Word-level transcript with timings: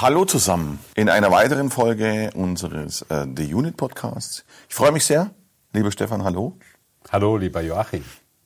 Hallo 0.00 0.24
zusammen 0.24 0.78
in 0.94 1.10
einer 1.10 1.30
weiteren 1.30 1.68
Folge 1.68 2.30
unseres 2.34 3.02
äh, 3.10 3.26
The 3.36 3.52
Unit 3.52 3.76
Podcasts. 3.76 4.46
Ich 4.66 4.74
freue 4.74 4.92
mich 4.92 5.04
sehr, 5.04 5.30
lieber 5.74 5.92
Stefan, 5.92 6.24
hallo. 6.24 6.56
Hallo, 7.12 7.36
lieber 7.36 7.60
Joachim. 7.60 8.02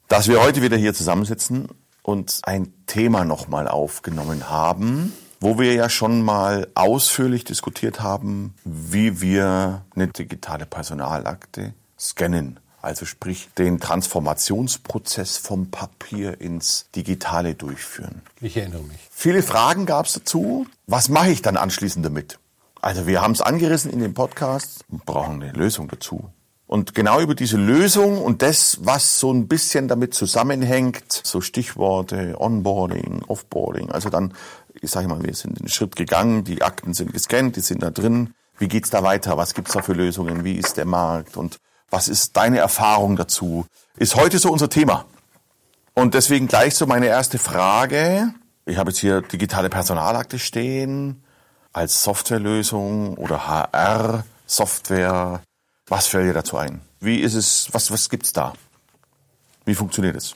Dass 0.09 0.27
wir 0.27 0.43
heute 0.43 0.63
wieder 0.63 0.77
hier 0.77 0.95
zusammensitzen 0.95 1.69
und 2.03 2.41
ein 2.43 2.73
Thema 2.87 3.25
nochmal 3.25 3.69
aufgenommen 3.69 4.51
haben, 4.51 5.13
wo 5.39 5.57
wir 5.57 5.75
ja 5.75 5.89
schon 5.89 6.23
mal 6.23 6.67
ausführlich 6.75 7.45
diskutiert 7.45 8.01
haben, 8.01 8.55
wie 8.65 9.21
wir 9.21 9.85
eine 9.95 10.09
digitale 10.09 10.67
Personalakte 10.67 11.73
scannen. 11.97 12.59
Also 12.85 13.07
sprich 13.07 13.49
den 13.57 13.81
Transformationsprozess 13.81 15.39
vom 15.39 15.71
Papier 15.71 16.39
ins 16.43 16.85
Digitale 16.95 17.55
durchführen. 17.55 18.21
Ich 18.43 18.59
erinnere 18.59 18.83
mich. 18.83 18.99
Viele 19.11 19.43
Fragen 19.43 19.87
gab 19.87 20.05
es 20.05 20.13
dazu. 20.13 20.67
Was 20.87 21.09
mache 21.09 21.31
ich 21.31 21.41
dann 21.41 21.57
anschließend 21.57 22.05
damit? 22.05 22.39
Also 22.83 23.07
wir 23.07 23.23
haben 23.23 23.33
es 23.33 23.41
angerissen 23.41 23.91
in 23.91 24.01
dem 24.01 24.13
Podcast, 24.13 24.85
wir 24.89 25.01
brauchen 25.07 25.43
eine 25.43 25.53
Lösung 25.53 25.89
dazu. 25.89 26.29
Und 26.67 26.95
genau 26.95 27.23
über 27.23 27.35
diese 27.35 27.57
Lösung 27.57 28.21
und 28.21 28.43
das, 28.43 28.79
was 28.83 29.19
so 29.19 29.33
ein 29.33 29.49
bisschen 29.49 29.89
damit 29.89 30.13
zusammenhängt, 30.13 31.23
so 31.25 31.41
Stichworte 31.41 32.39
Onboarding, 32.39 33.23
Offboarding, 33.27 33.93
also 33.93 34.11
dann, 34.11 34.35
ich 34.83 34.91
sage 34.91 35.09
mal, 35.09 35.23
wir 35.23 35.33
sind 35.33 35.59
den 35.59 35.69
Schritt 35.69 35.97
gegangen, 35.97 36.45
die 36.45 36.61
Akten 36.61 36.93
sind 36.93 37.15
gescannt, 37.15 37.57
die 37.57 37.61
sind 37.61 37.83
da 37.83 37.91
drin. 37.91 38.35
Wie 38.59 38.69
geht's 38.69 38.91
da 38.91 39.03
weiter? 39.03 39.39
Was 39.39 39.55
gibt's 39.55 39.73
da 39.73 39.81
für 39.81 39.95
Lösungen? 39.95 40.45
Wie 40.45 40.57
ist 40.57 40.77
der 40.77 40.85
Markt? 40.85 41.39
Und 41.39 41.59
was 41.95 42.09
ist 42.09 42.37
deine 42.37 42.59
Erfahrung 42.59 43.15
dazu? 43.15 43.67
Ist 43.97 44.17
heute 44.17 44.41
so 44.41 44.51
unser 44.51 44.69
Thema. 44.69 45.05
Und 45.95 46.15
deswegen 46.15 46.49
gleich 46.49 46.75
so 46.75 46.87
meine 46.87 47.07
erste 47.07 47.39
Frage. 47.39 48.35
Ich 48.67 48.79
habe 48.79 48.91
jetzt 48.91 48.99
hier 48.99 49.23
digitale 49.23 49.71
Personalakte 49.71 50.41
stehen 50.41 51.23
als 51.73 52.03
Softwarelösung 52.03 53.17
oder 53.17 53.47
HR-Software. 53.47 55.41
Was 55.87 56.09
fällt 56.09 56.27
dir 56.27 56.33
dazu 56.33 56.57
ein? 56.57 56.81
Wie 56.99 57.21
ist 57.21 57.35
es, 57.35 57.69
was, 57.71 57.93
was 57.93 58.11
gibt's 58.11 58.33
da? 58.33 58.55
Wie 59.65 59.77
funktioniert 59.77 60.17
es? 60.17 60.35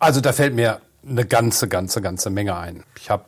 Also 0.00 0.20
da 0.20 0.34
fällt 0.34 0.54
mir 0.54 0.82
eine 1.08 1.24
ganze, 1.24 1.66
ganze, 1.66 2.02
ganze 2.02 2.28
Menge 2.28 2.58
ein. 2.58 2.84
Ich 3.00 3.08
habe 3.08 3.24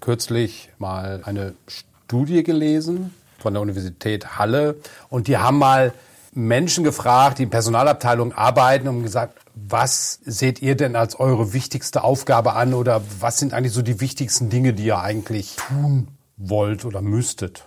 kürzlich 0.00 0.70
mal 0.78 1.22
eine 1.24 1.54
Studie 1.68 2.42
gelesen 2.42 3.14
von 3.38 3.52
der 3.52 3.62
Universität 3.62 4.38
Halle 4.38 4.74
und 5.08 5.28
die 5.28 5.36
haben 5.36 5.58
mal 5.58 5.92
Menschen 6.36 6.84
gefragt, 6.84 7.38
die 7.38 7.44
in 7.44 7.50
Personalabteilungen 7.50 8.36
arbeiten 8.36 8.88
und 8.88 9.02
gesagt, 9.02 9.38
was 9.54 10.20
seht 10.24 10.60
ihr 10.60 10.76
denn 10.76 10.94
als 10.94 11.18
eure 11.18 11.52
wichtigste 11.52 12.04
Aufgabe 12.04 12.52
an 12.52 12.74
oder 12.74 13.02
was 13.20 13.38
sind 13.38 13.54
eigentlich 13.54 13.72
so 13.72 13.82
die 13.82 14.00
wichtigsten 14.00 14.50
Dinge, 14.50 14.74
die 14.74 14.84
ihr 14.84 14.98
eigentlich 14.98 15.56
tun 15.56 16.08
wollt 16.36 16.84
oder 16.84 17.00
müsstet? 17.00 17.64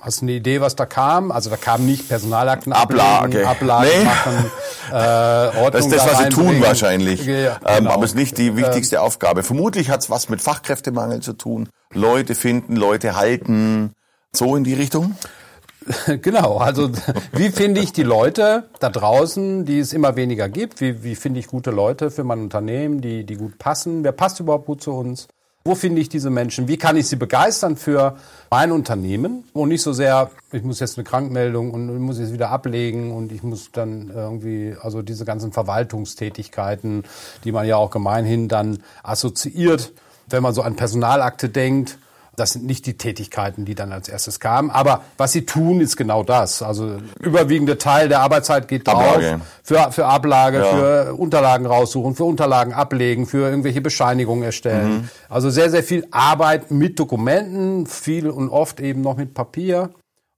Hast 0.00 0.20
du 0.20 0.26
eine 0.26 0.32
Idee, 0.32 0.60
was 0.60 0.76
da 0.76 0.86
kam? 0.86 1.30
Also 1.32 1.50
da 1.50 1.56
kam 1.56 1.84
nicht 1.84 2.08
Personalakten 2.08 2.72
Ablage, 2.72 3.46
Ablage 3.46 3.88
nee. 3.98 4.04
machen, 4.04 4.50
äh, 4.92 4.94
Ordnung 4.94 5.70
Das 5.72 5.86
ist 5.86 5.94
das, 5.94 6.06
was 6.06 6.18
sie 6.18 6.28
tun 6.28 6.60
wahrscheinlich. 6.60 7.24
Ja, 7.24 7.56
ähm, 7.66 7.78
genau. 7.78 7.90
aber 7.90 8.04
es 8.04 8.12
ist 8.12 8.16
nicht 8.16 8.38
die 8.38 8.56
wichtigste 8.56 8.96
ähm, 8.96 9.02
Aufgabe. 9.02 9.42
Vermutlich 9.42 9.90
hat 9.90 10.00
es 10.00 10.10
was 10.10 10.28
mit 10.28 10.40
Fachkräftemangel 10.40 11.20
zu 11.20 11.32
tun. 11.32 11.68
Leute 11.92 12.34
finden, 12.34 12.76
Leute 12.76 13.16
halten. 13.16 13.92
So 14.32 14.54
in 14.54 14.64
die 14.64 14.74
Richtung? 14.74 15.16
Genau, 16.22 16.58
also 16.58 16.90
wie 17.32 17.50
finde 17.50 17.80
ich 17.80 17.92
die 17.92 18.02
Leute 18.02 18.64
da 18.80 18.88
draußen, 18.88 19.64
die 19.64 19.78
es 19.78 19.92
immer 19.92 20.16
weniger 20.16 20.48
gibt? 20.48 20.80
Wie, 20.80 21.02
wie 21.02 21.14
finde 21.14 21.40
ich 21.40 21.46
gute 21.46 21.70
Leute 21.70 22.10
für 22.10 22.24
mein 22.24 22.40
Unternehmen, 22.40 23.00
die, 23.00 23.24
die 23.24 23.36
gut 23.36 23.58
passen? 23.58 24.04
Wer 24.04 24.12
passt 24.12 24.40
überhaupt 24.40 24.66
gut 24.66 24.82
zu 24.82 24.92
uns? 24.92 25.28
Wo 25.64 25.74
finde 25.74 26.00
ich 26.00 26.08
diese 26.08 26.30
Menschen? 26.30 26.68
Wie 26.68 26.76
kann 26.76 26.96
ich 26.96 27.08
sie 27.08 27.16
begeistern 27.16 27.76
für 27.76 28.16
mein 28.50 28.70
Unternehmen? 28.70 29.44
Und 29.52 29.68
nicht 29.68 29.82
so 29.82 29.92
sehr, 29.92 30.30
ich 30.52 30.62
muss 30.62 30.78
jetzt 30.78 30.96
eine 30.96 31.04
Krankmeldung 31.04 31.72
und 31.72 31.98
muss 31.98 32.20
jetzt 32.20 32.32
wieder 32.32 32.50
ablegen 32.50 33.10
und 33.12 33.32
ich 33.32 33.42
muss 33.42 33.72
dann 33.72 34.12
irgendwie, 34.14 34.76
also 34.80 35.02
diese 35.02 35.24
ganzen 35.24 35.52
Verwaltungstätigkeiten, 35.52 37.02
die 37.42 37.50
man 37.50 37.66
ja 37.66 37.76
auch 37.76 37.90
gemeinhin 37.90 38.46
dann 38.46 38.78
assoziiert, 39.02 39.92
wenn 40.28 40.42
man 40.42 40.54
so 40.54 40.62
an 40.62 40.76
Personalakte 40.76 41.48
denkt 41.48 41.98
das 42.36 42.52
sind 42.52 42.66
nicht 42.66 42.84
die 42.86 42.98
Tätigkeiten, 42.98 43.64
die 43.64 43.74
dann 43.74 43.92
als 43.92 44.08
erstes 44.08 44.40
kamen. 44.40 44.70
Aber 44.70 45.02
was 45.16 45.32
sie 45.32 45.46
tun, 45.46 45.80
ist 45.80 45.96
genau 45.96 46.22
das. 46.22 46.62
Also 46.62 46.98
überwiegende 47.18 47.78
Teil 47.78 48.08
der 48.08 48.20
Arbeitszeit 48.20 48.68
geht 48.68 48.86
drauf 48.86 49.18
für, 49.62 49.90
für 49.90 50.06
Ablage, 50.06 50.58
ja. 50.58 50.64
für 50.64 51.14
Unterlagen 51.14 51.66
raussuchen, 51.66 52.14
für 52.14 52.24
Unterlagen 52.24 52.74
ablegen, 52.74 53.26
für 53.26 53.48
irgendwelche 53.48 53.80
Bescheinigungen 53.80 54.44
erstellen. 54.44 54.92
Mhm. 54.92 55.08
Also 55.30 55.48
sehr, 55.48 55.70
sehr 55.70 55.82
viel 55.82 56.06
Arbeit 56.10 56.70
mit 56.70 57.00
Dokumenten, 57.00 57.86
viel 57.86 58.28
und 58.28 58.50
oft 58.50 58.80
eben 58.80 59.00
noch 59.00 59.16
mit 59.16 59.32
Papier. 59.32 59.90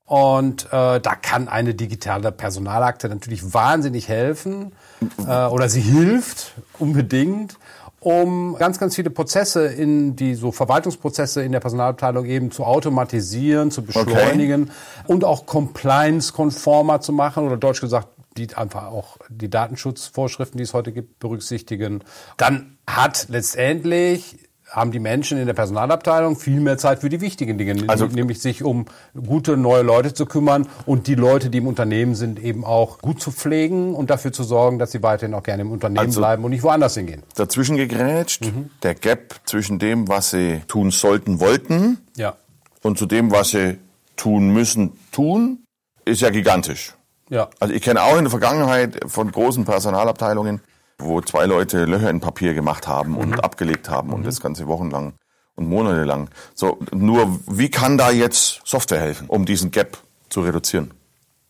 Und 0.05 0.67
äh, 0.67 1.01
da 1.01 1.15
kann 1.21 1.49
eine 1.49 1.75
digitale 1.75 2.33
Personalakte 2.33 3.11
natürlich 3.11 3.53
wahnsinnig 3.53 4.09
helfen 4.09 4.73
äh, 5.19 5.45
oder 5.47 5.69
sie 5.69 5.83
hilft 5.83 6.53
unbedingt 6.79 7.59
um 8.01 8.57
ganz, 8.57 8.79
ganz 8.79 8.95
viele 8.95 9.11
Prozesse 9.11 9.67
in 9.67 10.15
die 10.17 10.35
so 10.35 10.53
Verwaltungsprozesse 10.53 11.43
in 11.43 11.53
der 11.53 11.61
Personalabteilung 11.61 12.27
eben 12.27 12.51
zu 12.51 12.65
automatisieren, 12.65 13.71
zu 13.71 13.83
beschleunigen 13.83 14.65
okay. 14.65 15.13
und 15.13 15.25
auch 15.25 15.47
compliance-konformer 15.47 17.01
zu 17.01 17.13
machen 17.13 17.47
oder 17.47 17.57
deutsch 17.57 17.81
gesagt 17.81 18.09
die 18.37 18.55
einfach 18.55 18.87
auch 18.87 19.17
die 19.29 19.51
Datenschutzvorschriften, 19.51 20.59
die 20.59 20.63
es 20.63 20.73
heute 20.73 20.93
gibt, 20.93 21.19
berücksichtigen. 21.19 22.05
Dann 22.37 22.79
hat 22.87 23.27
letztendlich 23.31 24.48
haben 24.71 24.93
die 24.93 24.99
Menschen 24.99 25.39
in 25.39 25.47
der 25.47 25.55
Personalabteilung 25.55 26.37
viel 26.37 26.61
mehr 26.61 26.79
Zeit 26.79 27.01
für 27.01 27.09
die 27.09 27.21
wichtigen 27.21 27.59
Dinge, 27.59 27.85
also, 27.89 28.07
nämlich 28.07 28.41
sich 28.41 28.63
um 28.63 28.87
gute 29.15 29.57
neue 29.57 29.83
Leute 29.83 30.13
zu 30.13 30.27
kümmern 30.27 30.69
und 30.87 31.07
die 31.07 31.15
Leute, 31.15 31.51
die 31.51 31.59
im 31.59 31.67
Unternehmen 31.67 32.15
sind, 32.15 32.39
eben 32.39 32.65
auch 32.65 32.99
gut 32.99 33.21
zu 33.21 33.31
pflegen 33.31 33.95
und 33.95 34.11
dafür 34.11 34.33
zu 34.33 34.45
sorgen, 34.45 34.79
dass 34.79 34.93
sie 34.93 35.03
weiterhin 35.03 35.35
auch 35.35 35.43
gerne 35.43 35.63
im 35.63 35.71
Unternehmen 35.71 36.07
also 36.07 36.21
bleiben 36.21 36.45
und 36.45 36.51
nicht 36.51 36.63
woanders 36.63 36.95
hingehen. 36.95 37.23
Dazwischen 37.35 37.77
gegrätscht, 37.77 38.45
mhm. 38.45 38.71
der 38.83 38.95
Gap 38.95 39.37
zwischen 39.45 39.79
dem, 39.79 40.09
was 40.09 40.31
sie 40.31 40.61
tun 40.69 40.91
sollten, 40.91 41.41
wollten 41.41 41.99
ja. 42.17 42.37
und 42.83 42.99
zu 42.99 43.07
dem, 43.07 43.31
was 43.31 43.51
sie 43.51 43.79
tun 44.17 44.51
müssen, 44.51 44.99
tun, 45.13 45.65
ist 46.05 46.21
ja 46.21 46.31
gigantisch. 46.31 46.95
Ja. 47.31 47.49
Also 47.61 47.75
ich 47.75 47.83
kenne 47.83 48.03
auch 48.03 48.17
in 48.17 48.25
der 48.25 48.31
Vergangenheit 48.31 49.01
von 49.07 49.31
großen 49.31 49.65
Personalabteilungen, 49.65 50.61
wo 50.99 51.21
zwei 51.21 51.47
Leute 51.47 51.85
Löcher 51.85 52.11
in 52.11 52.21
Papier 52.21 52.55
gemacht 52.55 52.89
haben 52.89 53.17
und 53.17 53.31
mhm. 53.31 53.41
abgelegt 53.41 53.89
haben 53.89 54.13
und 54.13 54.21
mhm. 54.21 54.25
das 54.25 54.41
ganze 54.41 54.67
wochenlang 54.67 55.15
und 55.55 55.69
monatelang. 55.69 56.29
So, 56.55 56.79
nur 56.93 57.39
wie 57.47 57.71
kann 57.71 57.99
da 57.99 58.11
jetzt 58.11 58.61
Software 58.65 59.01
helfen, 59.01 59.29
um 59.29 59.45
diesen 59.45 59.71
Gap 59.71 59.99
zu 60.29 60.41
reduzieren? 60.41 60.93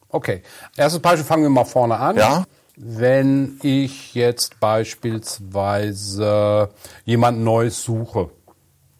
Okay, 0.08 0.42
erstes 0.76 1.00
Beispiel 1.00 1.24
fangen 1.24 1.42
wir 1.42 1.50
mal 1.50 1.64
vorne 1.64 1.98
an. 1.98 2.16
Ja. 2.16 2.44
Wenn 2.76 3.58
ich 3.62 4.14
jetzt 4.14 4.60
beispielsweise 4.60 6.70
jemand 7.04 7.40
Neues 7.40 7.82
suche, 7.82 8.30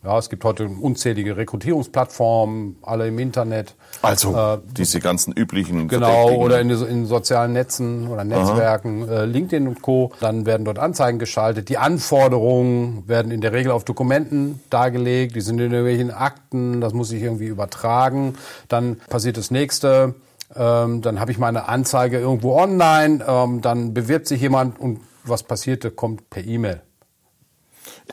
ja, 0.08 0.16
es 0.18 0.30
gibt 0.30 0.42
heute 0.44 0.68
unzählige 0.68 1.36
Rekrutierungsplattformen, 1.36 2.76
alle 2.80 3.08
im 3.08 3.18
Internet. 3.18 3.74
Also 4.00 4.34
äh, 4.34 4.58
diese 4.72 5.00
ganzen 5.00 5.34
üblichen. 5.34 5.86
Genau, 5.86 6.30
oder 6.30 6.60
in, 6.60 6.70
in, 6.70 7.04
sozialen 7.04 7.52
Netzen 7.52 8.08
oder 8.08 8.24
Netzwerken, 8.24 9.06
äh, 9.06 9.26
LinkedIn 9.26 9.68
und 9.68 9.82
Co. 9.82 10.12
Dann 10.20 10.46
werden 10.46 10.64
dort 10.64 10.78
Anzeigen 10.78 11.18
geschaltet. 11.18 11.68
Die 11.68 11.76
Anforderungen 11.76 13.06
werden 13.06 13.30
in 13.30 13.42
der 13.42 13.52
Regel 13.52 13.70
auf 13.70 13.84
Dokumenten 13.84 14.60
dargelegt. 14.70 15.36
Die 15.36 15.42
sind 15.42 15.60
in 15.60 15.72
irgendwelchen 15.72 16.10
Akten. 16.10 16.80
Das 16.80 16.94
muss 16.94 17.12
ich 17.12 17.22
irgendwie 17.22 17.46
übertragen. 17.46 18.36
Dann 18.68 18.96
passiert 19.10 19.36
das 19.36 19.50
nächste. 19.50 20.14
Ähm, 20.56 21.02
dann 21.02 21.20
habe 21.20 21.32
ich 21.32 21.38
meine 21.38 21.68
Anzeige 21.68 22.18
irgendwo 22.18 22.58
online. 22.58 23.22
Ähm, 23.28 23.60
dann 23.60 23.92
bewirbt 23.92 24.26
sich 24.26 24.40
jemand 24.40 24.80
und 24.80 25.00
was 25.24 25.42
passierte, 25.42 25.90
kommt 25.90 26.30
per 26.30 26.42
E-Mail. 26.42 26.80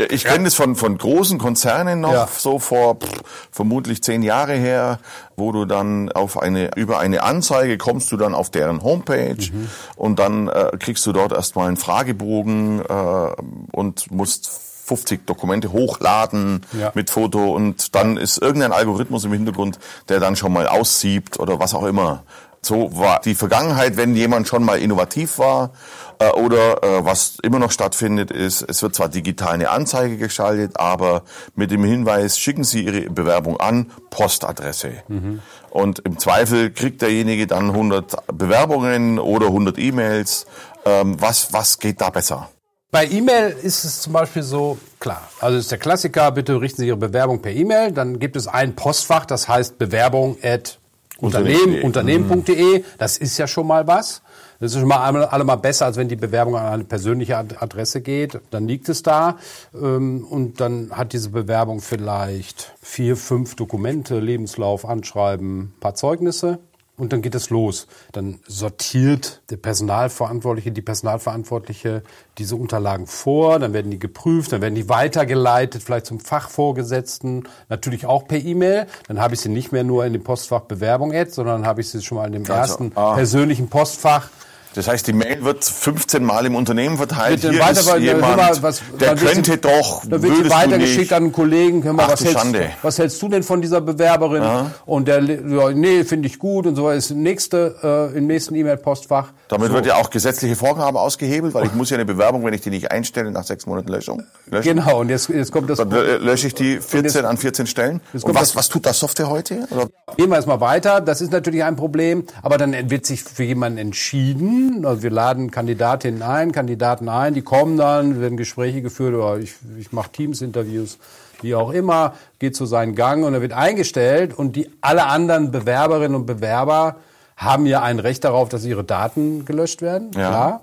Ich 0.09 0.25
kenne 0.25 0.43
das 0.43 0.55
von, 0.55 0.75
von 0.75 0.97
großen 0.97 1.37
Konzernen 1.39 2.01
noch, 2.01 2.11
ja. 2.11 2.27
so 2.27 2.59
vor 2.59 2.95
pff, 2.95 3.21
vermutlich 3.49 4.03
zehn 4.03 4.23
Jahre 4.23 4.53
her, 4.53 4.99
wo 5.37 5.53
du 5.53 5.65
dann 5.65 6.11
auf 6.11 6.41
eine, 6.41 6.75
über 6.75 6.99
eine 6.99 7.23
Anzeige 7.23 7.77
kommst 7.77 8.11
du 8.11 8.17
dann 8.17 8.33
auf 8.33 8.49
deren 8.49 8.83
Homepage 8.83 9.37
mhm. 9.37 9.69
und 9.95 10.19
dann 10.19 10.49
äh, 10.49 10.71
kriegst 10.79 11.05
du 11.05 11.13
dort 11.13 11.31
erstmal 11.31 11.67
einen 11.67 11.77
Fragebogen 11.77 12.81
äh, 12.81 13.27
und 13.71 14.11
musst 14.11 14.65
50 14.85 15.25
Dokumente 15.25 15.71
hochladen 15.71 16.65
ja. 16.79 16.91
mit 16.93 17.09
Foto 17.09 17.55
und 17.55 17.95
dann 17.95 18.17
ist 18.17 18.37
irgendein 18.37 18.71
Algorithmus 18.71 19.25
im 19.25 19.33
Hintergrund, 19.33 19.79
der 20.09 20.19
dann 20.19 20.35
schon 20.35 20.53
mal 20.53 20.67
aussiebt 20.67 21.39
oder 21.39 21.59
was 21.59 21.73
auch 21.73 21.85
immer. 21.85 22.23
So 22.65 22.97
war 22.97 23.19
die 23.19 23.35
Vergangenheit, 23.35 23.95
wenn 23.95 24.15
jemand 24.15 24.47
schon 24.47 24.63
mal 24.63 24.79
innovativ 24.79 25.37
war 25.37 25.71
äh, 26.17 26.29
oder 26.31 26.83
äh, 26.83 27.05
was 27.05 27.37
immer 27.43 27.59
noch 27.59 27.71
stattfindet, 27.71 28.31
ist, 28.31 28.63
es 28.63 28.81
wird 28.81 28.95
zwar 28.95 29.07
digital 29.07 29.53
eine 29.53 29.69
Anzeige 29.69 30.17
geschaltet, 30.17 30.79
aber 30.79 31.21
mit 31.55 31.69
dem 31.69 31.83
Hinweis, 31.83 32.39
schicken 32.39 32.63
Sie 32.63 32.85
Ihre 32.85 33.01
Bewerbung 33.11 33.59
an, 33.59 33.91
Postadresse. 34.09 34.93
Mhm. 35.07 35.41
Und 35.69 35.99
im 35.99 36.17
Zweifel 36.17 36.71
kriegt 36.71 37.03
derjenige 37.03 37.45
dann 37.45 37.69
100 37.69 38.15
Bewerbungen 38.33 39.19
oder 39.19 39.47
100 39.47 39.77
E-Mails. 39.77 40.47
Ähm, 40.85 41.21
was, 41.21 41.53
was 41.53 41.77
geht 41.77 42.01
da 42.01 42.09
besser? 42.09 42.49
Bei 42.89 43.05
E-Mail 43.05 43.55
ist 43.61 43.83
es 43.83 44.01
zum 44.01 44.13
Beispiel 44.13 44.41
so, 44.41 44.79
klar, 44.99 45.21
also 45.39 45.57
ist 45.57 45.69
der 45.69 45.77
Klassiker, 45.77 46.31
bitte 46.31 46.59
richten 46.59 46.81
Sie 46.81 46.87
Ihre 46.87 46.97
Bewerbung 46.97 47.43
per 47.43 47.51
E-Mail, 47.51 47.91
dann 47.91 48.17
gibt 48.17 48.35
es 48.35 48.47
ein 48.47 48.75
Postfach, 48.75 49.25
das 49.25 49.47
heißt 49.47 49.77
Bewerbung 49.77 50.37
at 50.41 50.79
Unternehmen, 51.19 51.81
Unternehmen.de, 51.83 52.83
das 52.97 53.17
ist 53.17 53.37
ja 53.37 53.47
schon 53.47 53.67
mal 53.67 53.87
was. 53.87 54.21
Das 54.59 54.73
ist 54.73 54.79
schon 54.79 54.87
mal 54.87 55.25
allemal 55.25 55.57
besser, 55.57 55.85
als 55.85 55.97
wenn 55.97 56.07
die 56.07 56.15
Bewerbung 56.15 56.55
an 56.55 56.65
eine 56.65 56.83
persönliche 56.85 57.37
Adresse 57.37 58.01
geht. 58.01 58.39
Dann 58.51 58.67
liegt 58.67 58.87
es 58.89 59.03
da 59.03 59.37
ähm, 59.73 60.25
und 60.29 60.61
dann 60.61 60.91
hat 60.91 61.13
diese 61.13 61.29
Bewerbung 61.29 61.81
vielleicht 61.81 62.73
vier, 62.81 63.17
fünf 63.17 63.55
Dokumente, 63.55 64.19
Lebenslauf, 64.19 64.85
Anschreiben, 64.85 65.73
paar 65.79 65.95
Zeugnisse. 65.95 66.59
Und 66.97 67.11
dann 67.11 67.21
geht 67.21 67.35
es 67.35 67.49
los. 67.49 67.87
Dann 68.13 68.39
sortiert 68.47 69.41
der 69.49 69.57
Personalverantwortliche, 69.57 70.71
die 70.71 70.81
Personalverantwortliche 70.81 72.03
diese 72.37 72.55
Unterlagen 72.55 73.05
vor, 73.05 73.59
dann 73.59 73.73
werden 73.73 73.91
die 73.91 73.99
geprüft, 73.99 74.53
dann 74.53 74.61
werden 74.61 74.75
die 74.75 74.87
weitergeleitet, 74.87 75.83
vielleicht 75.83 76.05
zum 76.05 76.19
Fachvorgesetzten, 76.19 77.47
natürlich 77.67 78.05
auch 78.05 78.27
per 78.27 78.37
E-Mail. 78.37 78.87
Dann 79.07 79.19
habe 79.19 79.33
ich 79.33 79.41
sie 79.41 79.49
nicht 79.49 79.73
mehr 79.73 79.83
nur 79.83 80.05
in 80.05 80.13
dem 80.13 80.23
Postfach 80.23 80.61
Bewerbung 80.61 81.13
Ad, 81.13 81.31
sondern 81.31 81.65
habe 81.65 81.81
ich 81.81 81.89
sie 81.89 82.01
schon 82.01 82.17
mal 82.17 82.27
in 82.27 82.33
dem 82.33 82.43
also, 82.43 82.53
ersten 82.53 82.91
ah. 82.95 83.15
persönlichen 83.15 83.67
Postfach 83.67 84.29
das 84.75 84.89
heißt, 84.89 85.07
die 85.07 85.13
Mail 85.13 85.43
wird 85.43 85.63
15 85.63 86.23
Mal 86.23 86.45
im 86.45 86.55
Unternehmen 86.55 86.97
verteilt. 86.97 87.39
Hier 87.41 87.59
weiter, 87.59 87.79
ist 87.79 87.97
jemand, 87.99 88.35
mal, 88.35 88.57
was, 88.61 88.81
der 88.99 89.15
könnte 89.15 89.51
sie, 89.51 89.57
doch, 89.57 90.03
Da 90.05 90.21
wird 90.21 90.35
sie 90.35 90.49
weitergeschickt 90.49 91.13
an 91.13 91.23
einen 91.23 91.31
Kollegen. 91.31 91.81
Hör 91.83 91.93
mal, 91.93 92.03
Ach, 92.07 92.11
was, 92.11 92.25
hältst, 92.25 92.45
was 92.81 92.99
hältst 92.99 93.21
du 93.21 93.29
denn 93.29 93.43
von 93.43 93.61
dieser 93.61 93.79
Bewerberin? 93.79 94.43
Aha. 94.43 94.71
Und 94.85 95.07
der, 95.07 95.23
ja, 95.23 95.69
nee, 95.71 96.03
finde 96.03 96.27
ich 96.27 96.39
gut 96.39 96.67
und 96.67 96.75
so 96.75 96.89
ist 96.89 97.11
nächste 97.11 98.11
äh, 98.13 98.17
im 98.17 98.27
nächsten 98.27 98.53
E-Mail-Postfach. 98.55 99.29
Damit 99.47 99.69
so. 99.69 99.75
wird 99.75 99.85
ja 99.85 99.95
auch 99.95 100.09
gesetzliche 100.09 100.55
Vorgabe 100.57 100.99
ausgehebelt, 100.99 101.53
weil 101.53 101.67
ich 101.67 101.73
muss 101.73 101.89
ja 101.89 101.95
eine 101.95 102.05
Bewerbung, 102.05 102.43
wenn 102.43 102.53
ich 102.53 102.61
die 102.61 102.71
nicht 102.71 102.91
einstelle, 102.91 103.31
nach 103.31 103.45
sechs 103.45 103.65
Monaten 103.65 103.87
Löschung. 103.87 104.23
Löschen. 104.47 104.75
Genau. 104.75 104.99
Und 104.99 105.09
jetzt, 105.09 105.29
jetzt 105.29 105.51
kommt 105.51 105.69
das. 105.69 105.77
Dann 105.77 105.89
lösche 105.89 106.47
ich 106.47 106.55
die 106.55 106.79
14 106.81 107.03
jetzt, 107.03 107.17
an 107.17 107.37
14 107.37 107.67
Stellen. 107.67 108.01
Und 108.13 108.35
was, 108.35 108.55
was 108.57 108.67
tut 108.67 108.85
das 108.85 108.99
Software 108.99 109.29
heute? 109.29 109.67
Oder? 109.71 109.87
Gehen 110.17 110.29
wir 110.29 110.35
erstmal 110.35 110.59
weiter. 110.59 110.99
Das 110.99 111.21
ist 111.21 111.31
natürlich 111.31 111.63
ein 111.63 111.75
Problem, 111.75 112.25
aber 112.41 112.57
dann 112.57 112.89
wird 112.89 113.05
sich 113.05 113.23
für 113.23 113.43
jemanden 113.43 113.77
entschieden. 113.77 114.64
Also 114.85 115.03
wir 115.03 115.11
laden 115.11 115.51
Kandidatinnen 115.51 116.21
ein, 116.21 116.51
Kandidaten 116.51 117.09
ein, 117.09 117.33
die 117.33 117.41
kommen 117.41 117.77
dann, 117.77 118.21
werden 118.21 118.37
Gespräche 118.37 118.81
geführt 118.81 119.15
oder 119.15 119.37
ich, 119.37 119.55
ich 119.77 119.91
mache 119.91 120.11
Teams-Interviews, 120.11 120.97
wie 121.41 121.55
auch 121.55 121.71
immer, 121.71 122.13
geht 122.39 122.55
zu 122.55 122.65
seinen 122.65 122.95
Gang 122.95 123.25
und 123.25 123.33
er 123.33 123.41
wird 123.41 123.53
eingestellt 123.53 124.37
und 124.37 124.55
die 124.55 124.69
alle 124.81 125.05
anderen 125.05 125.51
Bewerberinnen 125.51 126.15
und 126.15 126.25
Bewerber 126.25 126.97
haben 127.37 127.65
ja 127.65 127.81
ein 127.81 127.99
Recht 127.99 128.23
darauf, 128.23 128.49
dass 128.49 128.63
ihre 128.65 128.83
Daten 128.83 129.45
gelöscht 129.45 129.81
werden, 129.81 130.11
ja. 130.13 130.29
klar. 130.29 130.61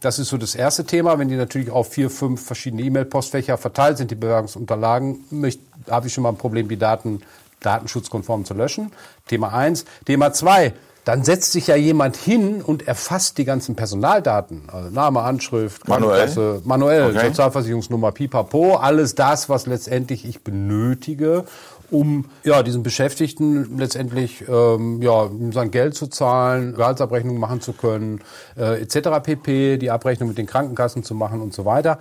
Das 0.00 0.18
ist 0.18 0.28
so 0.28 0.38
das 0.38 0.54
erste 0.54 0.84
Thema. 0.84 1.18
Wenn 1.18 1.28
die 1.28 1.36
natürlich 1.36 1.70
auf 1.70 1.88
vier, 1.92 2.08
fünf 2.08 2.42
verschiedene 2.42 2.82
E-Mail-Postfächer 2.82 3.58
verteilt 3.58 3.98
sind, 3.98 4.10
die 4.10 4.14
Bewerbungsunterlagen, 4.14 5.52
habe 5.90 6.06
ich 6.06 6.14
schon 6.14 6.22
mal 6.22 6.30
ein 6.30 6.38
Problem, 6.38 6.68
die 6.68 6.78
Daten 6.78 7.20
datenschutzkonform 7.60 8.46
zu 8.46 8.54
löschen. 8.54 8.92
Thema 9.26 9.52
eins. 9.52 9.84
Thema 10.06 10.32
zwei 10.32 10.72
dann 11.04 11.24
setzt 11.24 11.52
sich 11.52 11.66
ja 11.68 11.76
jemand 11.76 12.16
hin 12.16 12.62
und 12.62 12.86
erfasst 12.86 13.38
die 13.38 13.44
ganzen 13.44 13.74
Personaldaten, 13.74 14.62
also 14.70 14.90
Name, 14.90 15.22
Anschrift, 15.22 15.88
manuell, 15.88 16.60
manuell 16.64 17.10
okay. 17.10 17.28
Sozialversicherungsnummer, 17.28 18.12
Pipapo, 18.12 18.76
alles 18.76 19.14
das, 19.14 19.48
was 19.48 19.66
letztendlich 19.66 20.24
ich 20.24 20.42
benötige, 20.42 21.44
um 21.90 22.26
ja 22.44 22.62
diesen 22.62 22.82
Beschäftigten 22.82 23.78
letztendlich 23.78 24.44
ähm, 24.48 25.02
ja 25.02 25.28
sein 25.52 25.70
Geld 25.70 25.94
zu 25.94 26.06
zahlen, 26.06 26.74
Gehaltsabrechnung 26.74 27.38
machen 27.38 27.60
zu 27.60 27.72
können, 27.72 28.20
äh, 28.56 28.80
etc. 28.80 29.22
pp, 29.22 29.78
die 29.78 29.90
Abrechnung 29.90 30.28
mit 30.28 30.38
den 30.38 30.46
Krankenkassen 30.46 31.02
zu 31.02 31.14
machen 31.14 31.40
und 31.40 31.54
so 31.54 31.64
weiter. 31.64 31.98